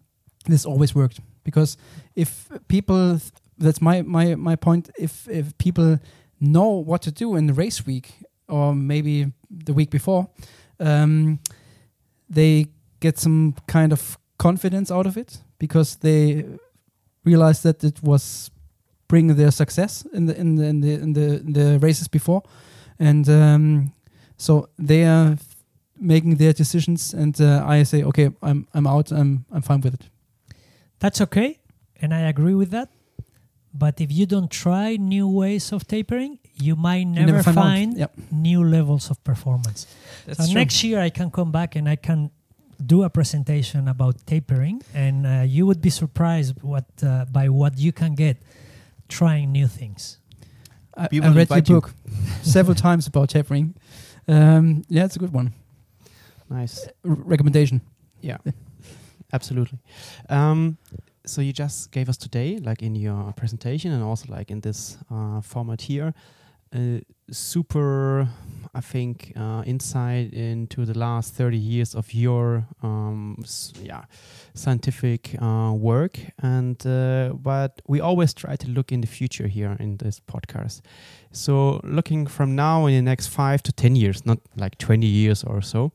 [0.44, 1.76] this always worked because
[2.14, 3.18] if people,
[3.58, 4.90] that's my my my point.
[4.98, 5.98] If if people
[6.38, 8.12] know what to do in the race week
[8.48, 9.32] or maybe
[9.64, 10.28] the week before,
[10.78, 11.38] um,
[12.28, 12.66] they
[13.00, 16.44] get some kind of confidence out of it because they
[17.24, 18.50] realize that it was
[19.08, 22.42] bringing their success in the in the in the in the, in the races before,
[22.98, 23.92] and um,
[24.36, 25.36] so they are
[25.98, 29.94] making their decisions, and uh, I say, okay, I'm I'm out, I'm I'm fine with
[29.94, 30.08] it.
[30.98, 31.58] That's okay,
[32.00, 32.88] and I agree with that.
[33.72, 37.98] But if you don't try new ways of tapering, you might never, never find find
[37.98, 38.12] Yep.
[38.32, 39.86] new levels of performance.
[40.26, 42.30] That's so next year I can come back and I can
[42.84, 47.78] do a presentation about tapering, and uh, you would be surprised what uh, by what
[47.78, 48.36] you can get
[49.08, 50.18] trying new things.
[50.96, 51.94] I, I read your book
[52.42, 53.74] several times about tapering.
[54.28, 55.52] Um, yeah, it's a good one.
[56.48, 56.86] Nice.
[57.04, 57.80] R- recommendation.
[58.20, 58.38] Yeah,
[59.32, 59.78] absolutely.
[60.28, 60.78] Um,
[61.26, 64.96] so you just gave us today, like in your presentation, and also like in this
[65.10, 66.14] uh, format here,
[66.74, 66.98] uh,
[67.30, 68.28] super,
[68.74, 73.42] I think, uh, insight into the last thirty years of your, um,
[73.82, 74.04] yeah,
[74.54, 76.18] scientific uh, work.
[76.42, 80.82] And uh, but we always try to look in the future here in this podcast.
[81.32, 85.44] So looking from now in the next five to ten years, not like twenty years
[85.44, 85.92] or so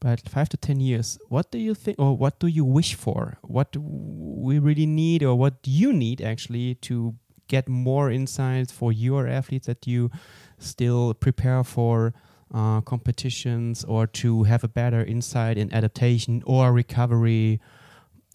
[0.00, 3.36] but five to ten years what do you think or what do you wish for
[3.42, 7.14] what we really need or what do you need actually to
[7.48, 10.10] get more insights for your athletes that you
[10.58, 12.14] still prepare for
[12.54, 17.60] uh, competitions or to have a better insight in adaptation or recovery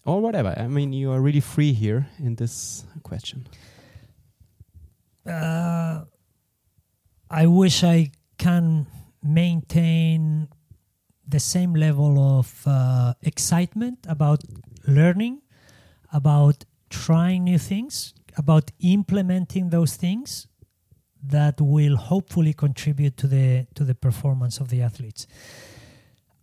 [0.04, 0.54] or whatever.
[0.56, 3.46] I mean you are really free here in this question.
[5.26, 6.04] Uh,
[7.30, 8.86] I wish I can
[9.22, 10.48] maintain
[11.26, 14.42] the same level of uh, excitement about
[14.86, 15.40] learning,
[16.12, 20.46] about trying new things, about implementing those things
[21.22, 25.26] that will hopefully contribute to the to the performance of the athletes.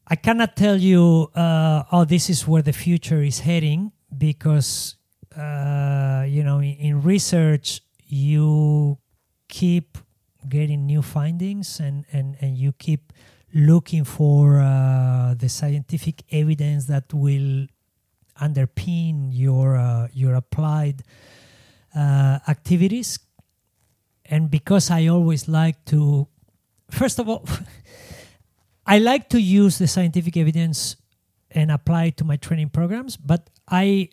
[0.08, 4.96] I cannot tell you, uh, oh, this is where the future is heading because
[5.38, 8.98] uh, you know in, in research you
[9.48, 9.98] keep
[10.50, 13.14] getting new findings and and and you keep
[13.54, 17.68] looking for uh, the scientific evidence that will
[18.42, 21.04] underpin your uh, your applied
[21.96, 23.20] uh, activities.
[24.26, 26.26] And because i always like to
[26.90, 27.46] first of all
[28.86, 30.96] i like to use the scientific evidence
[31.50, 34.08] and apply it to my training programs but i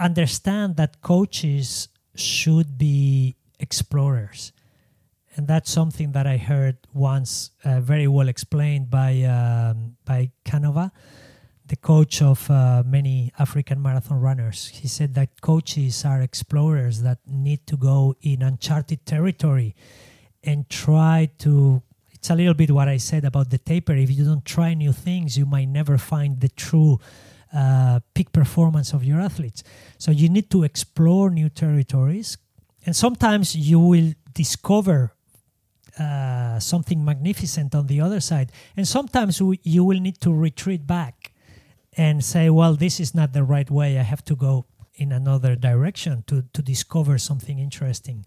[0.00, 4.52] understand that coaches should be explorers.
[5.36, 10.90] And that's something that I heard once uh, very well explained by um, by Canova,
[11.70, 14.66] the coach of uh, many African marathon runners.
[14.74, 19.76] He said that coaches are explorers that need to go in uncharted territory
[20.42, 21.80] and try to.
[22.10, 23.94] It's a little bit what I said about the taper.
[23.94, 26.98] If you don't try new things, you might never find the true
[27.54, 29.62] uh, peak performance of your athletes.
[29.96, 32.36] So you need to explore new territories,
[32.84, 35.14] and sometimes you will discover
[35.98, 38.50] uh, something magnificent on the other side.
[38.76, 41.29] And sometimes w- you will need to retreat back
[42.00, 43.98] and say, well, this is not the right way.
[43.98, 48.24] I have to go in another direction to, to discover something interesting.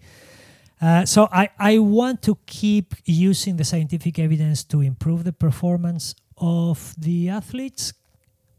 [0.80, 6.14] Uh, so I, I want to keep using the scientific evidence to improve the performance
[6.38, 7.94] of the athletes,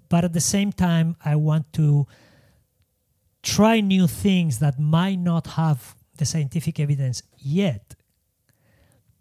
[0.09, 2.09] but at the same time, I want to
[3.41, 7.95] try new things that might not have the scientific evidence yet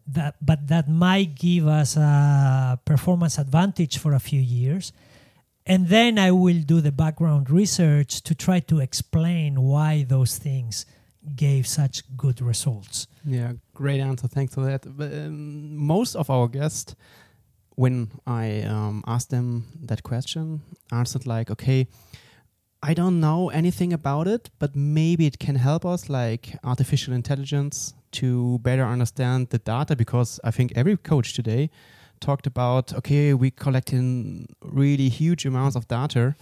[0.07, 4.91] that but that might give us a performance advantage for a few years
[5.65, 10.85] and then i will do the background research to try to explain why those things
[11.35, 14.27] gave such good results Yeah, great answer.
[14.27, 14.81] Thanks for that.
[14.97, 16.95] But, um, most of our guests,
[17.75, 20.61] when I um, asked them that question,
[20.91, 21.87] answered like, "Okay,
[22.89, 27.93] I don't know anything about it, but maybe it can help us, like artificial intelligence,
[28.19, 31.69] to better understand the data." Because I think every coach today
[32.25, 36.35] talked about, "Okay, we collecting really huge amounts of data."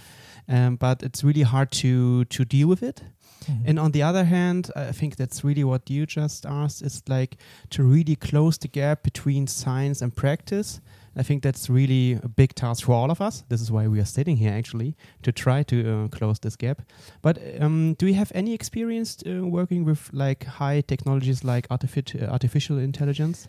[0.47, 3.03] um, but it's really hard to to deal with it.
[3.47, 3.67] Mhm.
[3.69, 7.37] And on the other hand, I think that's really what you just asked is like
[7.69, 10.79] to really close the gap between science and practice.
[11.19, 13.43] I think that's really a big task for all of us.
[13.49, 16.81] This is why we are sitting here actually to try to uh, close this gap.
[17.21, 22.29] But um, do you have any experience uh, working with like high technologies like artific-
[22.29, 23.47] artificial intelligence?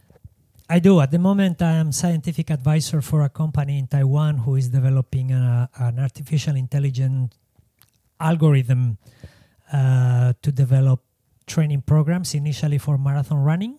[0.74, 1.00] I do.
[1.00, 5.30] At the moment, I am scientific advisor for a company in Taiwan who is developing
[5.32, 7.34] a, an artificial intelligence
[8.18, 8.96] algorithm
[9.70, 11.00] uh, to develop
[11.46, 13.78] training programs, initially for marathon running.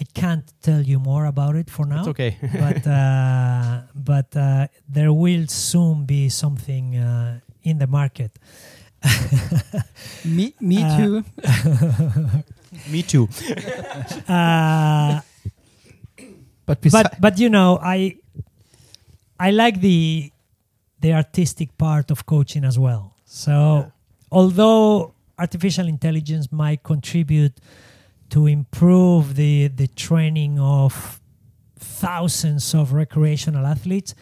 [0.00, 2.36] I can't tell you more about it for now, It's okay.
[2.64, 8.32] but uh, but uh, there will soon be something uh, in the market.
[10.24, 11.24] Me, me Uh, too.
[12.90, 13.28] Me too.
[16.66, 18.16] But but but you know i
[19.38, 20.30] i like the
[21.00, 23.14] the artistic part of coaching as well.
[23.26, 23.92] So
[24.30, 27.60] although artificial intelligence might contribute
[28.30, 31.20] to improve the the training of
[31.78, 34.14] thousands of recreational athletes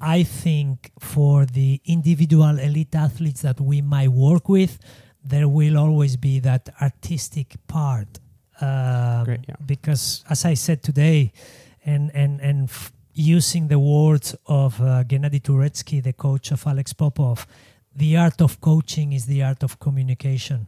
[0.00, 4.78] i think for the individual elite athletes that we might work with
[5.24, 8.20] there will always be that artistic part
[8.60, 9.56] um, Great, yeah.
[9.64, 11.32] because as I said today,
[11.84, 16.92] and and and f- using the words of uh, Gennady Turetsky, the coach of Alex
[16.92, 17.46] Popov,
[17.94, 20.66] the art of coaching is the art of communication,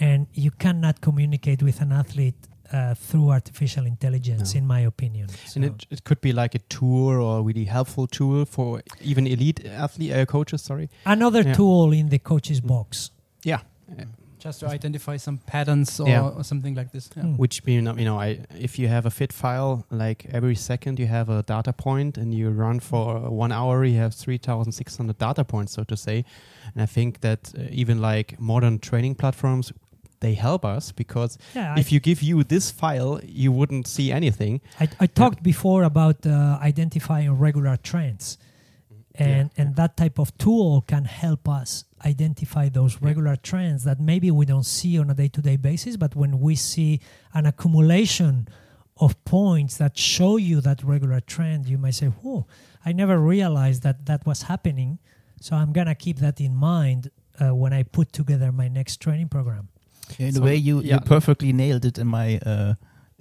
[0.00, 2.34] and you cannot communicate with an athlete
[2.72, 4.58] uh, through artificial intelligence, No.
[4.58, 5.28] in my opinion.
[5.54, 9.26] And it, it could be like a tool or a really helpful tool for even
[9.26, 10.62] elite athlete uh, coaches.
[10.62, 10.88] Sorry.
[11.04, 11.54] another Yeah.
[11.54, 12.66] tool in the coach's Mm.
[12.68, 13.10] box.
[13.44, 13.60] Yeah.
[14.46, 16.36] Just to identify some patterns or, Yeah.
[16.36, 17.10] or something like this.
[17.16, 17.24] Yeah.
[17.24, 17.36] Mm.
[17.42, 18.28] Which you know, you know, I
[18.68, 22.32] if you have a fit file, like every second you have a data point, and
[22.38, 23.06] you run for
[23.44, 26.24] one hour, you have three thousand six hundred data points, so to say.
[26.74, 29.72] And I think that uh, even like modern training platforms,
[30.20, 34.12] they help us because Yeah, I, if you give you this file, you wouldn't see
[34.12, 34.60] anything.
[34.80, 38.38] I, I talked before about uh, identifying regular trends,
[39.14, 39.60] and Yeah.
[39.64, 44.44] and that type of tool can help us identify those regular trends that maybe we
[44.46, 47.00] don't see on a day-to-day basis, but when we see
[47.32, 48.48] an accumulation
[48.98, 52.46] of points that show you that regular trend, you might say, "Oh,
[52.84, 54.98] I never realized that that was happening."
[55.40, 59.28] So I'm gonna keep that in mind uh, when I put together my next training
[59.28, 59.68] program.
[60.18, 60.94] in So, a way, you, yeah.
[60.94, 62.74] you perfectly nailed it in my uh,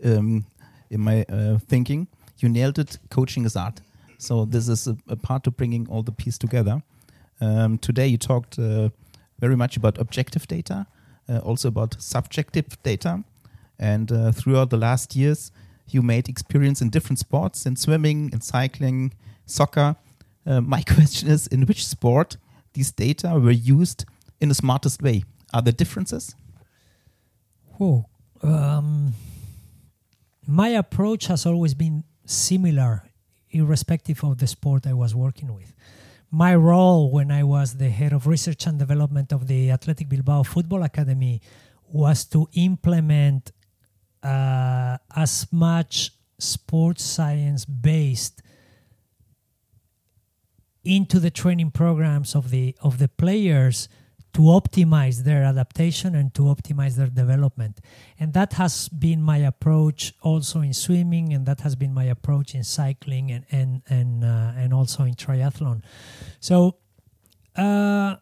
[0.04, 0.46] um,
[0.90, 2.08] in my uh, thinking.
[2.40, 3.00] You nailed it.
[3.10, 3.82] Coaching is art.
[4.18, 6.82] So this is a, a part of bringing all the piece together.
[7.42, 8.90] Um, today you talked uh,
[9.40, 10.88] very much about objective data,
[11.28, 13.24] uh, also about subjective data,
[13.78, 15.52] and uh, throughout the last years,
[15.90, 19.14] you made experience in different sports, in swimming, in cycling,
[19.46, 19.96] soccer.
[20.46, 22.38] Uh, my question is, in which sport
[22.74, 24.06] these data were used
[24.40, 25.24] in the smartest way?
[25.54, 26.36] Are there differences?
[27.80, 28.06] Oh,
[28.42, 29.14] um,
[30.48, 33.04] my approach has always been similar,
[33.52, 35.74] irrespective of the sport I was working with.
[36.32, 40.44] My role when I was the head of research and development of the Athletic Bilbao
[40.44, 41.42] Football Academy
[41.88, 43.52] was to implement
[44.24, 48.42] uh, as much sports science based
[50.84, 53.88] into the training programs of the of the players
[54.36, 57.80] to optimize their adaptation and to optimize their development
[58.20, 62.54] and that has been my approach also in swimming and that has been my approach
[62.54, 65.82] in cycling and and and uh, and also in triathlon
[66.42, 66.76] so
[67.56, 68.18] uh,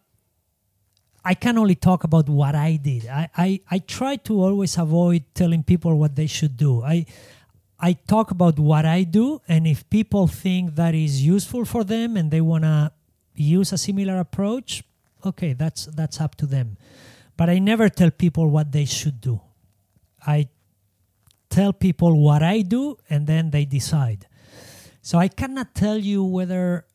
[1.25, 3.07] I can only talk about what I did.
[3.07, 6.83] I, I, I try to always avoid telling people what they should do.
[6.83, 7.05] I
[7.79, 12.15] I talk about what I do, and if people think that is useful for them
[12.17, 12.93] and they wanna
[13.33, 14.83] use a similar approach,
[15.25, 16.77] okay, that's that's up to them.
[17.35, 19.41] But I never tell people what they should do.
[20.25, 20.49] I
[21.49, 24.27] tell people what I do, and then they decide.
[25.01, 26.85] So I cannot tell you whether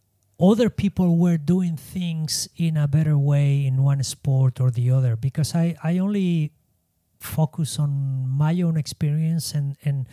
[0.41, 5.17] other people were doing things in a better way in one sport or the other
[5.17, 6.53] because I, I only
[7.19, 10.07] focus on my own experience and, and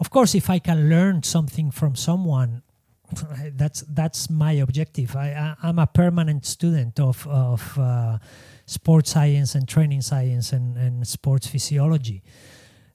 [0.00, 2.62] of course if I can learn something from someone
[3.54, 5.16] that's that's my objective.
[5.16, 8.18] I, I I'm a permanent student of of uh,
[8.66, 12.22] sports science and training science and, and sports physiology.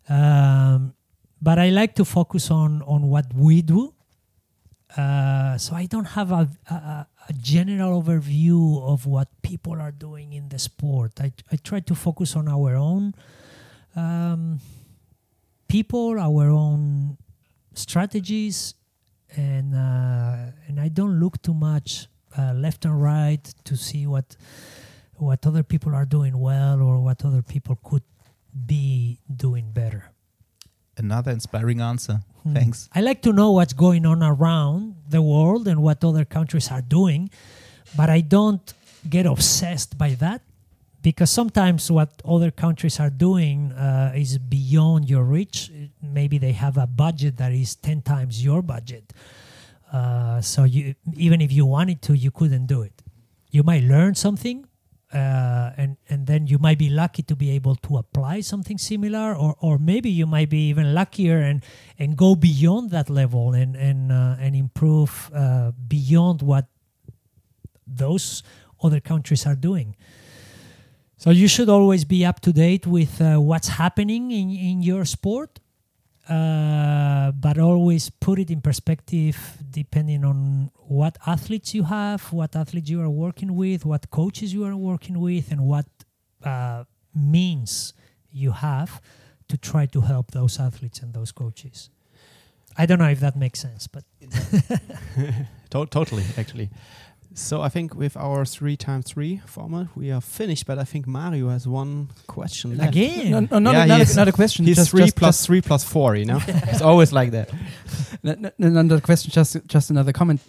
[0.10, 0.94] Um,
[1.42, 3.94] but I like to focus on on what we do
[4.98, 10.34] uh, so I don't have a, a, a general overview of what people are doing
[10.34, 11.14] in the sport.
[11.20, 13.16] I, I try to focus on our own
[13.96, 14.60] um,
[15.68, 17.18] people, our own
[17.74, 18.76] strategies,
[19.36, 22.08] and uh, and I don't look too much
[22.38, 24.36] uh, left and right to see what
[25.18, 28.04] what other people are doing well or what other people could
[28.66, 30.12] be doing better.
[30.98, 32.20] Another inspiring answer.
[32.44, 32.54] Hmm.
[32.54, 32.90] Thanks.
[32.94, 36.82] I like to know what's going on around the world and what other countries are
[36.82, 37.30] doing,
[37.98, 38.74] but I don't
[39.10, 40.42] get obsessed by that
[41.04, 45.70] because sometimes what other countries are doing uh, is beyond your reach.
[46.02, 49.12] Maybe they have a budget that is 10 times your budget.
[49.92, 53.04] Uh, so you even if you wanted to, you couldn't do it.
[53.52, 54.66] You might learn something,
[55.14, 59.36] uh, and and then you might be lucky to be able to apply something similar,
[59.36, 61.64] or or maybe you might be even luckier and
[62.00, 66.66] and go beyond that level and and uh, and improve uh, beyond what
[67.86, 68.42] those
[68.82, 69.96] other countries are doing.
[71.24, 75.06] So you should always be up to date with uh, what's happening in in your
[75.06, 75.60] sport
[76.30, 82.90] uh, but always put it in perspective depending on what athletes you have, what athletes
[82.90, 85.86] you are working with, what coaches you are working with, and what
[86.44, 87.94] uh, means
[88.32, 89.02] you have
[89.50, 91.90] to try to help those athletes and those coaches.
[92.78, 94.04] I don't know if that makes sense, but
[95.72, 96.70] to- totally, actually.
[97.36, 100.66] So I think with our three times three format, we are finished.
[100.66, 102.92] But I think Mario has one question left.
[102.92, 104.66] again, No, no, not, Yeah, a, not, a, not a question.
[104.66, 106.16] He's just, three just, plus three plus four.
[106.16, 107.50] You know, it's always like that.
[108.24, 109.32] Just, no, no, not question.
[109.32, 110.42] Just, just another comment.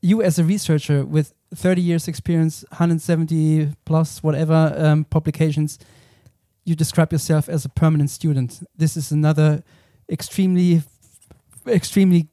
[0.00, 5.78] You, as a researcher with 30 years experience, 170 plus whatever um, publications,
[6.64, 8.62] you describe yourself as a permanent student.
[8.76, 9.62] This is another
[10.08, 10.82] extremely,
[11.66, 12.28] extremely,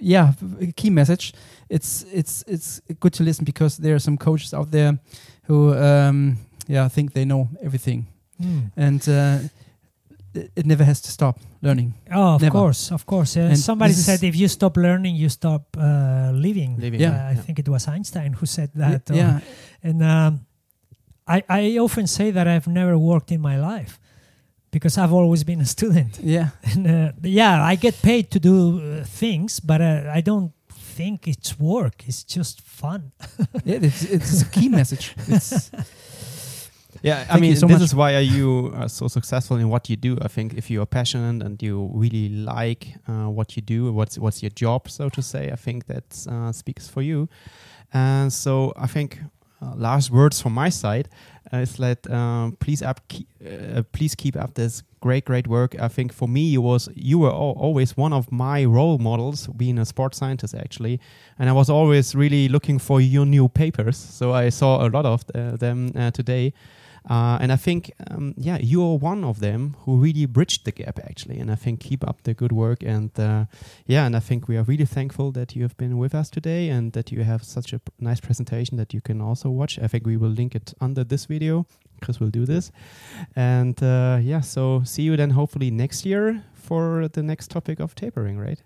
[0.00, 0.32] yeah,
[0.76, 1.32] key message.
[1.68, 4.98] It's it's it's good to listen because there are some coaches out there
[5.48, 6.36] who, um,
[6.68, 8.06] yeah, think they know everything,
[8.40, 8.58] Hmm.
[8.76, 9.38] and uh,
[10.34, 11.94] it it never has to stop learning.
[12.12, 12.52] Oh, of Never.
[12.58, 13.36] course, of course.
[13.40, 16.76] Uh, somebody said if you stop learning, you stop uh, living.
[16.80, 17.14] Living, Yeah.
[17.14, 17.42] Uh, I yeah.
[17.44, 19.10] think it was Einstein who said that.
[19.10, 19.40] or- yeah.
[19.82, 20.40] And um,
[21.26, 23.98] I, I often say that I've never worked in my life
[24.70, 26.18] because I've always been a student.
[26.22, 30.52] Yeah, And uh, yeah, I get paid to do uh, things, but uh, I don't
[30.96, 32.04] think it's work.
[32.08, 33.12] It's just fun.
[33.64, 35.14] yeah, it's, it's a key message.
[35.28, 35.70] It's,
[37.02, 37.82] Yeah, I Thank mean, so this much.
[37.82, 40.16] is why you are so successful in what you do.
[40.22, 44.18] I think if you are passionate and you really like uh, what you do, what's
[44.18, 47.28] what's your job, so to say, I think that uh, speaks for you.
[47.92, 49.18] And so I think
[49.62, 51.08] uh, last words from my side
[51.52, 55.76] uh, is that um, please up, keep, uh, please keep up this great, great work.
[55.80, 59.46] I think for me, you was you were al- always one of my role models,
[59.48, 61.00] being a sports scientist actually,
[61.38, 63.96] and I was always really looking for your new papers.
[63.96, 66.52] So I saw a lot of uh, them uh, today.
[67.08, 70.98] Uh, and I think, um, yeah, you're one of them who really bridged the gap,
[70.98, 71.38] actually.
[71.38, 72.82] And I think keep up the good work.
[72.82, 73.44] And uh,
[73.86, 76.68] yeah, and I think we are really thankful that you have been with us today
[76.68, 79.78] and that you have such a nice presentation that you can also watch.
[79.78, 81.66] I think we will link it under this video.
[82.02, 82.72] Chris will do this.
[83.36, 87.94] And uh, yeah, so see you then hopefully next year for the next topic of
[87.94, 88.62] tapering, right?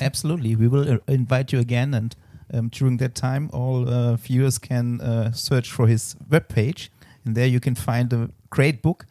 [0.00, 0.54] Absolutely.
[0.56, 1.94] We will uh, invite you again.
[1.94, 2.14] And
[2.52, 6.88] um, during that time, all uh, viewers can uh, search for his webpage.
[7.28, 9.04] And there you can find a great book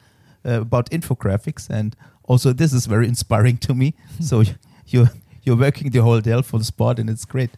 [0.44, 1.70] uh, about infographics.
[1.70, 3.94] And also, this is very inspiring to me.
[4.20, 4.44] so
[4.88, 5.12] you're,
[5.44, 7.52] you're working the whole day for the sport, and it's great.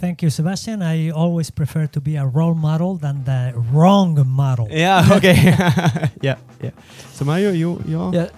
[0.00, 0.80] Thank you, Sebastian.
[0.80, 4.66] I always prefer to be a role model than the wrong model.
[4.70, 5.34] Yeah, okay.
[6.22, 6.70] yeah, yeah.
[7.12, 8.14] So Mario, you, you're...
[8.14, 8.28] yeah.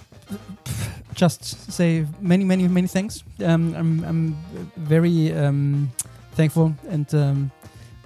[1.14, 3.22] Just say many, many, many thanks.
[3.44, 4.36] Um, I'm, I'm
[4.76, 5.92] very um,
[6.32, 7.50] thankful, and um,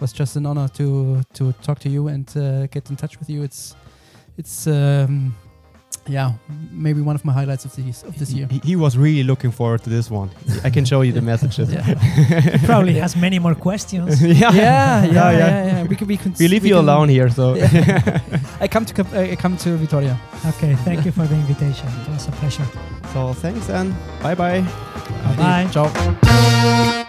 [0.03, 0.85] was just an honor to
[1.39, 3.43] to talk to you and uh, get in touch with you.
[3.45, 3.75] It's,
[4.39, 5.35] it's, um,
[6.09, 6.33] yeah,
[6.73, 8.49] maybe one of my highlights of this of this year.
[8.51, 10.29] He, he was really looking forward to this one.
[10.65, 11.69] I can show you the messages.
[11.73, 11.85] Yeah.
[12.67, 14.21] Probably has many more questions.
[14.41, 14.53] yeah.
[14.53, 15.67] yeah, yeah, Yeah, yeah, yeah.
[15.67, 16.35] yeah, We can, we can.
[16.39, 17.55] We leave we you can- alone here, so
[18.61, 18.95] I come to
[19.33, 20.17] I come to Vitoria.
[20.47, 21.87] Okay, thank you for the invitation.
[22.03, 22.67] It was a pleasure.
[23.13, 24.63] so thanks and bye bye.
[25.37, 25.69] Bye.
[25.73, 27.09] Ciao.